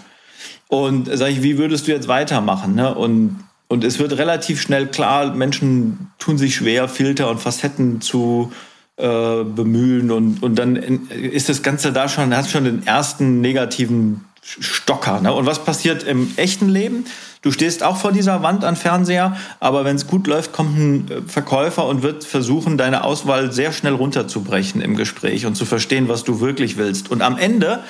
[0.68, 2.74] Und sage ich, wie würdest du jetzt weitermachen?
[2.74, 2.95] Ne?
[2.95, 8.53] Und, und es wird relativ schnell klar, Menschen tun sich schwer, Filter und Facetten zu
[8.53, 8.67] äh,
[8.99, 15.20] bemühen und, und dann ist das Ganze da schon, hat schon den ersten negativen Stocker.
[15.20, 15.32] Ne?
[15.32, 17.05] Und was passiert im echten Leben?
[17.42, 21.11] Du stehst auch vor dieser Wand an Fernseher, aber wenn es gut läuft, kommt ein
[21.11, 26.09] äh, Verkäufer und wird versuchen, deine Auswahl sehr schnell runterzubrechen im Gespräch und zu verstehen,
[26.09, 27.11] was du wirklich willst.
[27.11, 27.84] Und am Ende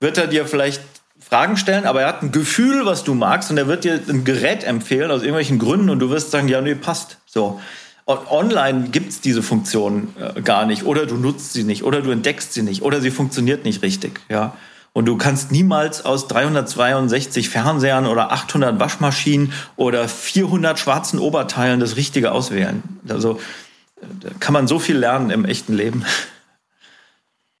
[0.00, 0.82] wird er dir vielleicht
[1.18, 4.24] Fragen stellen, aber er hat ein Gefühl, was du magst, und er wird dir ein
[4.24, 7.18] Gerät empfehlen aus irgendwelchen Gründen und du wirst sagen, ja, nee, passt.
[7.26, 7.60] So.
[8.08, 10.84] Online gibt es diese Funktion äh, gar nicht.
[10.84, 14.20] Oder du nutzt sie nicht, oder du entdeckst sie nicht, oder sie funktioniert nicht richtig.
[14.28, 14.56] Ja.
[14.94, 21.96] Und du kannst niemals aus 362 Fernsehern oder 800 Waschmaschinen oder 400 schwarzen Oberteilen das
[21.96, 22.82] Richtige auswählen.
[23.08, 23.38] Also
[24.20, 26.04] da kann man so viel lernen im echten Leben.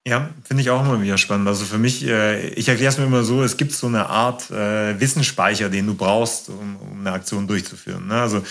[0.06, 1.48] Ja, finde ich auch immer wieder spannend.
[1.48, 4.50] Also für mich, äh, ich erkläre es mir immer so, es gibt so eine Art
[4.50, 8.06] äh, Wissensspeicher, den du brauchst, um, um eine Aktion durchzuführen.
[8.06, 8.14] Ne?
[8.14, 8.42] Also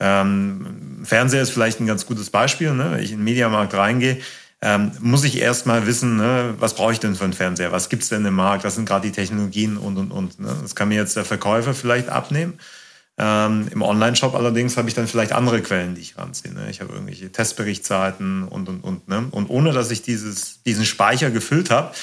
[0.00, 2.72] ähm, Fernseher ist vielleicht ein ganz gutes Beispiel.
[2.72, 2.92] Ne?
[2.92, 4.18] Wenn ich in den Mediamarkt reingehe,
[4.62, 7.72] ähm, muss ich erstmal wissen, ne, was brauche ich denn für einen Fernseher?
[7.72, 8.64] Was gibt's denn im Markt?
[8.64, 10.38] Was sind gerade die Technologien und, und, und.
[10.38, 10.54] Ne?
[10.60, 12.58] Das kann mir jetzt der Verkäufer vielleicht abnehmen.
[13.16, 16.52] Ähm, Im Online-Shop allerdings habe ich dann vielleicht andere Quellen, die ich ranziehe.
[16.52, 16.68] Ne?
[16.70, 19.08] Ich habe irgendwelche Testberichtsseiten und, und, und.
[19.08, 19.28] Ne?
[19.30, 21.94] Und ohne, dass ich dieses, diesen Speicher gefüllt habe,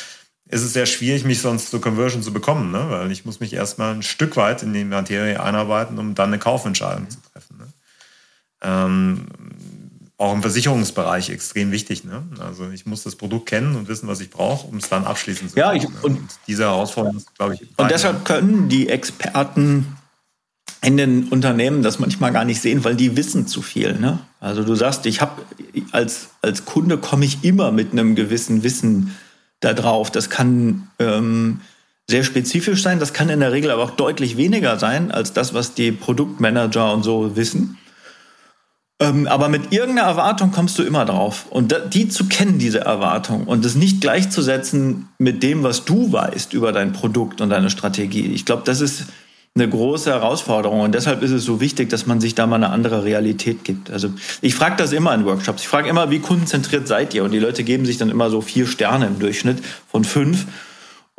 [0.49, 2.85] ist es sehr schwierig, mich sonst zur Conversion zu bekommen, ne?
[2.89, 6.39] weil ich muss mich erstmal ein Stück weit in die Materie einarbeiten, um dann eine
[6.39, 7.26] Kaufentscheidung zu treffen.
[7.26, 7.26] Ne?
[8.61, 9.27] Ähm,
[10.17, 12.03] auch im Versicherungsbereich extrem wichtig.
[12.03, 12.23] Ne?
[12.39, 15.49] Also ich muss das Produkt kennen und wissen, was ich brauche, um es dann abschließen
[15.49, 15.65] zu können.
[15.65, 17.61] Ja, ich, und, und, diese Herausforderung ist, glaube ich.
[17.77, 19.97] Und deshalb können die Experten
[20.81, 23.93] in den Unternehmen das manchmal gar nicht sehen, weil die wissen zu viel.
[23.99, 24.19] Ne?
[24.39, 25.41] Also du sagst, ich habe
[25.91, 29.15] als, als Kunde komme ich immer mit einem gewissen Wissen
[29.59, 30.11] da drauf.
[30.11, 31.61] Das kann ähm,
[32.09, 35.53] sehr spezifisch sein, das kann in der Regel aber auch deutlich weniger sein als das,
[35.53, 37.77] was die Produktmanager und so wissen.
[38.99, 41.45] Ähm, aber mit irgendeiner Erwartung kommst du immer drauf.
[41.49, 46.53] Und die zu kennen, diese Erwartung, und das nicht gleichzusetzen mit dem, was du weißt
[46.53, 48.25] über dein Produkt und deine Strategie.
[48.33, 49.05] Ich glaube, das ist
[49.59, 50.81] eine große Herausforderung.
[50.81, 53.91] Und deshalb ist es so wichtig, dass man sich da mal eine andere Realität gibt.
[53.91, 54.09] Also
[54.41, 55.63] ich frage das immer in Workshops.
[55.63, 57.23] Ich frage immer, wie kundenzentriert seid ihr?
[57.23, 59.59] Und die Leute geben sich dann immer so vier Sterne im Durchschnitt
[59.91, 60.45] von fünf.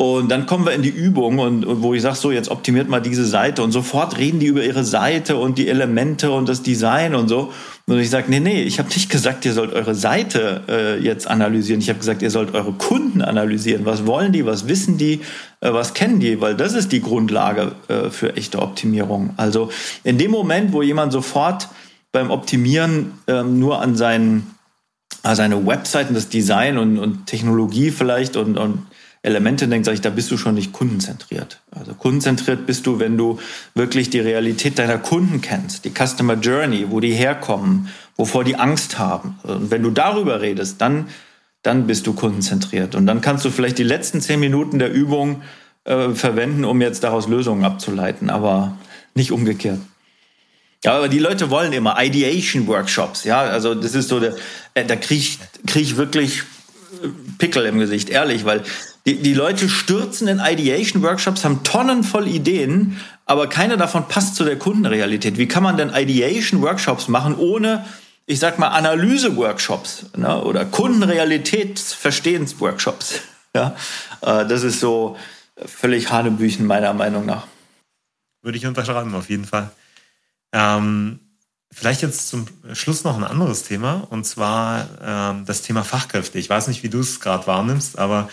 [0.01, 2.88] Und dann kommen wir in die Übung und, und wo ich sage, so jetzt optimiert
[2.88, 6.62] mal diese Seite und sofort reden die über ihre Seite und die Elemente und das
[6.62, 7.53] Design und so.
[7.86, 11.26] Und ich sage, nee, nee, ich habe nicht gesagt, ihr sollt eure Seite äh, jetzt
[11.26, 11.80] analysieren.
[11.80, 13.86] Ich habe gesagt, ihr sollt eure Kunden analysieren.
[13.86, 15.14] Was wollen die, was wissen die,
[15.61, 16.40] äh, was kennen die?
[16.40, 19.30] Weil das ist die Grundlage äh, für echte Optimierung.
[19.36, 19.68] Also
[20.05, 21.70] in dem Moment, wo jemand sofort
[22.12, 24.55] beim Optimieren ähm, nur an seinen,
[25.24, 28.86] an seine Webseiten, das Design und, und Technologie vielleicht und, und
[29.29, 31.61] Elemente denkt, sage ich, da bist du schon nicht kundenzentriert.
[31.70, 33.39] Also kundenzentriert bist du, wenn du
[33.74, 38.99] wirklich die Realität deiner Kunden kennst, die Customer Journey, wo die herkommen, wovor die Angst
[38.99, 39.39] haben.
[39.43, 41.09] Und wenn du darüber redest, dann,
[41.62, 42.95] dann bist du kundenzentriert.
[42.95, 45.43] Und dann kannst du vielleicht die letzten zehn Minuten der Übung
[45.85, 48.76] äh, verwenden, um jetzt daraus Lösungen abzuleiten, aber
[49.14, 49.81] nicht umgekehrt.
[50.85, 53.24] Ja, aber die Leute wollen immer Ideation-Workshops.
[53.24, 54.35] Ja, also das ist so, der,
[54.74, 56.45] äh, da kriege ich, krieg ich wirklich
[57.39, 58.62] Pickel im Gesicht, ehrlich, weil
[59.09, 64.44] die, die Leute stürzen in Ideation-Workshops, haben Tonnen voll Ideen, aber keine davon passt zu
[64.44, 65.38] der Kundenrealität.
[65.38, 67.86] Wie kann man denn Ideation-Workshops machen, ohne,
[68.26, 70.42] ich sag mal, Analyse-Workshops ne?
[70.42, 73.22] oder Kundenrealitätsverstehens-Workshops?
[73.54, 73.74] Ja,
[74.20, 75.16] äh, das ist so
[75.64, 77.46] völlig Hanebüchen meiner Meinung nach.
[78.42, 79.70] Würde ich unterschreiben, auf jeden Fall.
[80.52, 81.18] Ähm,
[81.72, 82.44] vielleicht jetzt zum
[82.74, 86.38] Schluss noch ein anderes Thema, und zwar ähm, das Thema Fachkräfte.
[86.38, 88.28] Ich weiß nicht, wie du es gerade wahrnimmst, aber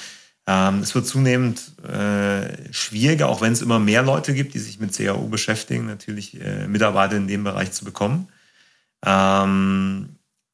[0.47, 4.79] ähm, es wird zunehmend äh, schwieriger, auch wenn es immer mehr Leute gibt, die sich
[4.79, 8.27] mit CAO beschäftigen, natürlich äh, Mitarbeiter in dem Bereich zu bekommen.
[9.03, 10.09] Ähm,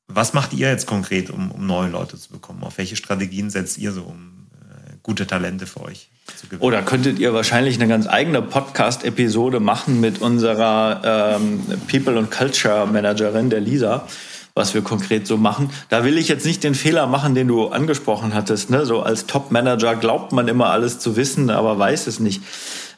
[0.07, 2.63] was macht ihr jetzt konkret, um, um neue Leute zu bekommen?
[2.63, 6.61] Auf welche Strategien setzt ihr so, um äh, gute Talente für euch zu gewinnen?
[6.61, 13.49] Oder könntet ihr wahrscheinlich eine ganz eigene Podcast-Episode machen mit unserer ähm, People- und Culture-Managerin,
[13.49, 14.07] der Lisa?
[14.53, 15.69] Was wir konkret so machen.
[15.89, 18.69] Da will ich jetzt nicht den Fehler machen, den du angesprochen hattest.
[18.69, 18.85] Ne?
[18.85, 22.41] So als Top-Manager glaubt man immer alles zu wissen, aber weiß es nicht.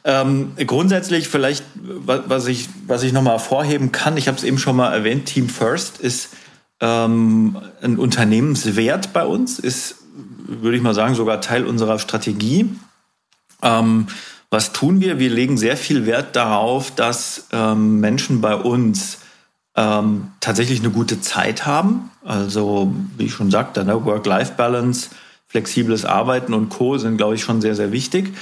[0.04, 4.76] Ähm, grundsätzlich vielleicht, was ich, was ich nochmal vorheben kann, ich habe es eben schon
[4.76, 6.30] mal erwähnt, Team First ist
[6.80, 9.96] ähm, ein Unternehmenswert bei uns, ist,
[10.46, 12.70] würde ich mal sagen, sogar Teil unserer Strategie.
[13.62, 14.08] Ähm,
[14.50, 15.18] was tun wir?
[15.18, 19.18] Wir legen sehr viel Wert darauf, dass ähm, Menschen bei uns
[19.76, 22.10] ähm, tatsächlich eine gute Zeit haben.
[22.24, 25.10] Also, wie ich schon sagte, ne, Work-Life-Balance,
[25.46, 26.98] flexibles Arbeiten und Co.
[26.98, 28.34] sind, glaube ich, schon sehr, sehr wichtig.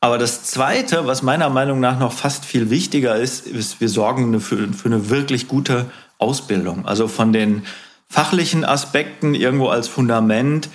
[0.00, 4.40] Aber das Zweite, was meiner Meinung nach noch fast viel wichtiger ist, ist, wir sorgen
[4.40, 6.86] für, für eine wirklich gute Ausbildung.
[6.86, 7.62] Also von den
[8.08, 10.70] fachlichen Aspekten irgendwo als Fundament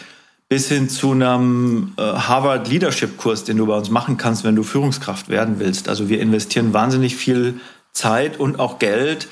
[0.48, 4.56] bis hin zu einem äh, Harvard Leadership Kurs, den du bei uns machen kannst, wenn
[4.56, 5.90] du Führungskraft werden willst.
[5.90, 7.60] Also wir investieren wahnsinnig viel
[7.94, 9.28] Zeit und auch Geld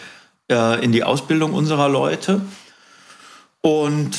[0.50, 2.42] äh, in die Ausbildung unserer Leute.
[3.62, 4.18] Und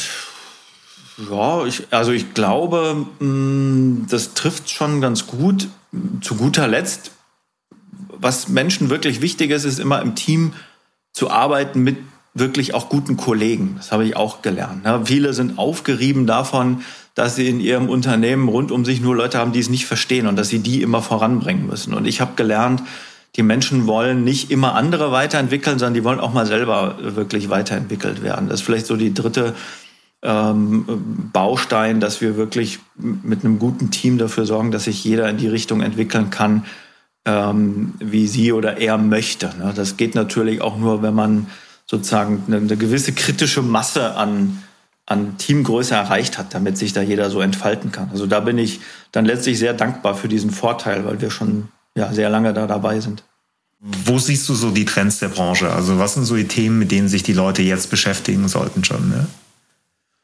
[1.30, 5.68] ja, ich, also ich glaube, mm, das trifft schon ganz gut.
[6.22, 7.12] Zu guter Letzt,
[8.08, 10.54] was Menschen wirklich wichtig ist, ist immer im Team
[11.12, 11.98] zu arbeiten mit
[12.34, 13.74] wirklich auch guten Kollegen.
[13.76, 14.84] Das habe ich auch gelernt.
[14.84, 15.06] Ja, ne?
[15.06, 16.82] viele sind aufgerieben davon,
[17.14, 20.26] dass sie in ihrem Unternehmen rund um sich nur Leute haben, die es nicht verstehen
[20.26, 21.94] und dass sie die immer voranbringen müssen.
[21.94, 22.82] Und ich habe gelernt,
[23.36, 28.22] die Menschen wollen nicht immer andere weiterentwickeln, sondern die wollen auch mal selber wirklich weiterentwickelt
[28.22, 28.48] werden.
[28.48, 29.54] Das ist vielleicht so die dritte
[30.22, 35.36] ähm, Baustein, dass wir wirklich mit einem guten Team dafür sorgen, dass sich jeder in
[35.36, 36.64] die Richtung entwickeln kann,
[37.26, 39.46] ähm, wie sie oder er möchte.
[39.58, 39.72] Ne?
[39.74, 41.48] Das geht natürlich auch nur, wenn man
[41.86, 44.62] sozusagen eine, eine gewisse kritische Masse an,
[45.06, 48.10] an Teamgröße erreicht hat, damit sich da jeder so entfalten kann.
[48.10, 48.80] Also da bin ich
[49.12, 53.00] dann letztlich sehr dankbar für diesen Vorteil, weil wir schon ja, sehr lange da dabei
[53.00, 53.24] sind.
[53.80, 55.70] Wo siehst du so die Trends der Branche?
[55.70, 59.10] Also was sind so die Themen, mit denen sich die Leute jetzt beschäftigen sollten schon?
[59.10, 59.26] Ne?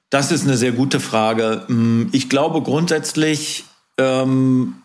[0.09, 1.65] Das ist eine sehr gute Frage.
[1.67, 3.65] Hm, ich glaube grundsätzlich
[3.99, 4.77] ähm,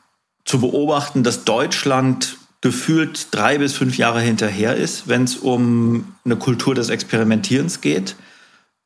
[0.43, 6.36] zu beobachten, dass Deutschland gefühlt drei bis fünf Jahre hinterher ist, wenn es um eine
[6.36, 8.15] Kultur des Experimentierens geht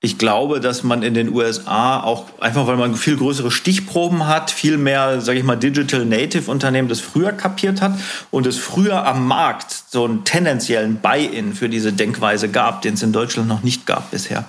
[0.02, 4.50] ich glaube, dass man in den USA auch einfach, weil man viel größere Stichproben hat,
[4.50, 7.94] viel mehr, sage ich mal, Digital Native Unternehmen das früher kapiert hat
[8.32, 13.04] und es früher am Markt so einen tendenziellen Buy-in für diese Denkweise gab, den es
[13.04, 14.46] in Deutschland noch nicht gab bisher.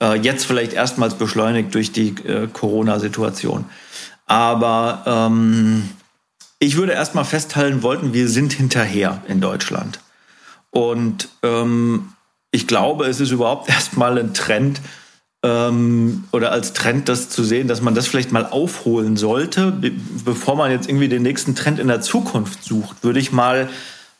[0.00, 3.64] Äh, jetzt vielleicht erstmals beschleunigt durch die äh, Corona-Situation.
[4.26, 5.88] Aber ähm,
[6.60, 9.98] ich würde erstmal festhalten wollten, wir sind hinterher in Deutschland.
[10.70, 12.12] Und ähm,
[12.50, 14.80] ich glaube, es ist überhaupt erstmal ein Trend
[15.44, 19.92] ähm, oder als Trend das zu sehen, dass man das vielleicht mal aufholen sollte, be
[20.24, 23.68] bevor man jetzt irgendwie den nächsten Trend in der Zukunft sucht, würde ich mal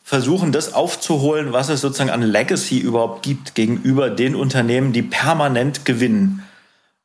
[0.03, 5.85] versuchen, das aufzuholen, was es sozusagen an Legacy überhaupt gibt gegenüber den Unternehmen, die permanent
[5.85, 6.43] gewinnen.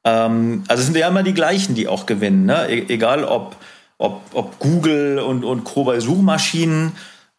[0.05, 2.67] Ähm, also es sind ja immer die gleichen, die auch gewinnen, ne?
[2.71, 3.57] E egal ob,
[3.99, 5.85] ob, ob Google und, und Co.
[5.85, 6.93] bei Suchmaschinen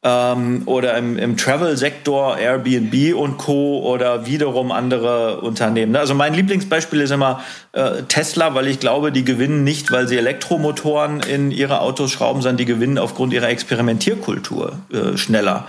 [0.05, 3.79] ähm, oder im, im Travel-Sektor Airbnb und Co.
[3.79, 5.93] oder wiederum andere Unternehmen.
[5.93, 5.99] Ne?
[5.99, 10.17] Also mein Lieblingsbeispiel ist immer äh, Tesla, weil ich glaube, die gewinnen nicht, weil sie
[10.17, 15.67] Elektromotoren in ihre Autos schrauben, sondern die gewinnen aufgrund ihrer Experimentierkultur äh, schneller.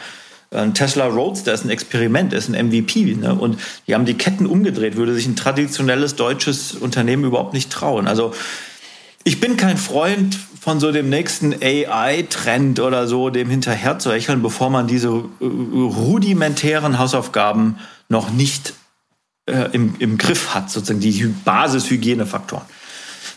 [0.50, 3.16] Ein Tesla Roadster ist ein Experiment, ist ein MVP.
[3.16, 3.34] Ne?
[3.34, 8.06] Und die haben die Ketten umgedreht, würde sich ein traditionelles deutsches Unternehmen überhaupt nicht trauen.
[8.06, 8.32] Also
[9.26, 13.98] ich bin kein Freund von so dem nächsten AI-Trend oder so, dem hinterher
[14.36, 18.74] bevor man diese äh, rudimentären Hausaufgaben noch nicht
[19.46, 22.64] äh, im, im Griff hat, sozusagen die Basishygienefaktoren.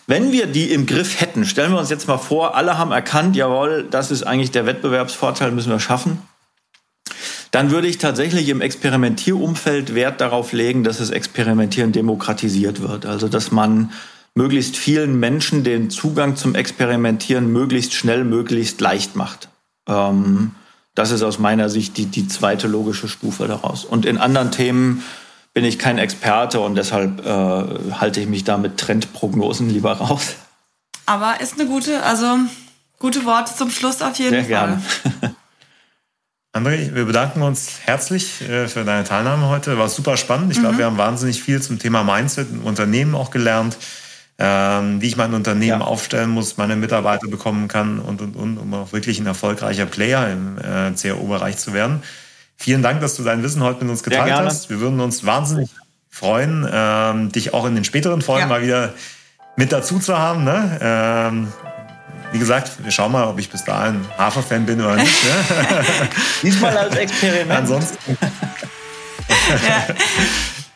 [0.06, 3.36] Wenn wir die im Griff hätten, stellen wir uns jetzt mal vor, alle haben erkannt,
[3.36, 6.22] jawohl, das ist eigentlich der Wettbewerbsvorteil, müssen wir schaffen.
[7.50, 13.08] dann würde ich tatsächlich im Experimentierumfeld Wert darauf legen, dass das Experimentieren demokratisiert wird.
[13.08, 13.92] Also dass man
[14.40, 19.50] möglichst vielen Menschen den Zugang zum Experimentieren möglichst schnell, möglichst leicht macht.
[19.86, 20.52] Ähm,
[20.96, 23.84] das ist aus meiner Sicht die, die zweite logische Stufe daraus.
[23.84, 25.04] Und in anderen Themen
[25.54, 30.36] bin ich kein Experte und deshalb äh, halte ich mich da mit Trendprognosen lieber raus.
[31.06, 32.38] Aber ist eine gute, also
[32.98, 34.82] gute Worte zum Schluss auf jeden Sehr Fall.
[35.20, 35.36] gerne.
[36.54, 39.78] André, wir bedanken uns herzlich äh, für deine Teilnahme heute.
[39.78, 40.54] War super spannend.
[40.54, 43.76] Ich glaube, wir haben wahnsinnig viel zum Thema Mindset im Unternehmen auch gelernt,
[44.40, 45.86] ähm, wie ich mein Unternehmen Ja.
[45.86, 50.32] aufstellen muss, meine Mitarbeiter bekommen kann und, und, und, um auch wirklich ein erfolgreicher Player
[50.32, 52.02] im äh, CRO-Bereich zu werden.
[52.56, 54.70] Vielen Dank, dass du dein Wissen heute mit uns geteilt hast.
[54.70, 55.70] Wir würden uns wahnsinnig
[56.10, 58.48] freuen, ähm, dich auch in den späteren Folgen Ja.
[58.48, 58.94] mal wieder
[59.56, 60.44] mit dazu zu haben.
[60.46, 60.80] Ne?
[60.82, 61.48] Ähm,
[62.32, 65.24] wie gesagt, wir schauen mal, ob ich bis dahin Hafer-Fan bin oder nicht.
[65.24, 65.32] Ne?
[66.44, 67.52] Diesmal als Experiment.
[67.52, 67.98] Ansonsten.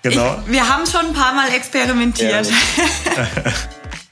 [0.03, 0.37] genau.
[0.45, 2.49] Ich, wir haben schon ein paar Mal experimentiert.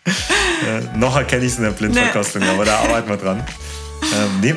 [0.04, 3.44] Äh, noch erkenne ich es in der Blindverkostung, aber da arbeiten wir dran.
[4.04, 4.56] Ähm, nee,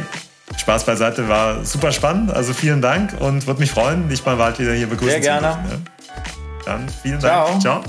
[0.57, 2.32] Spaß beiseite, war super spannend.
[2.32, 5.53] Also vielen Dank und würde mich freuen, dich mal bald wieder hier begrüßen Sehr gerne.
[5.53, 5.85] zu dürfen.
[5.85, 6.22] Ja.
[6.64, 7.49] Dann vielen Ciao.
[7.49, 7.61] Dank.
[7.61, 7.85] Ciao.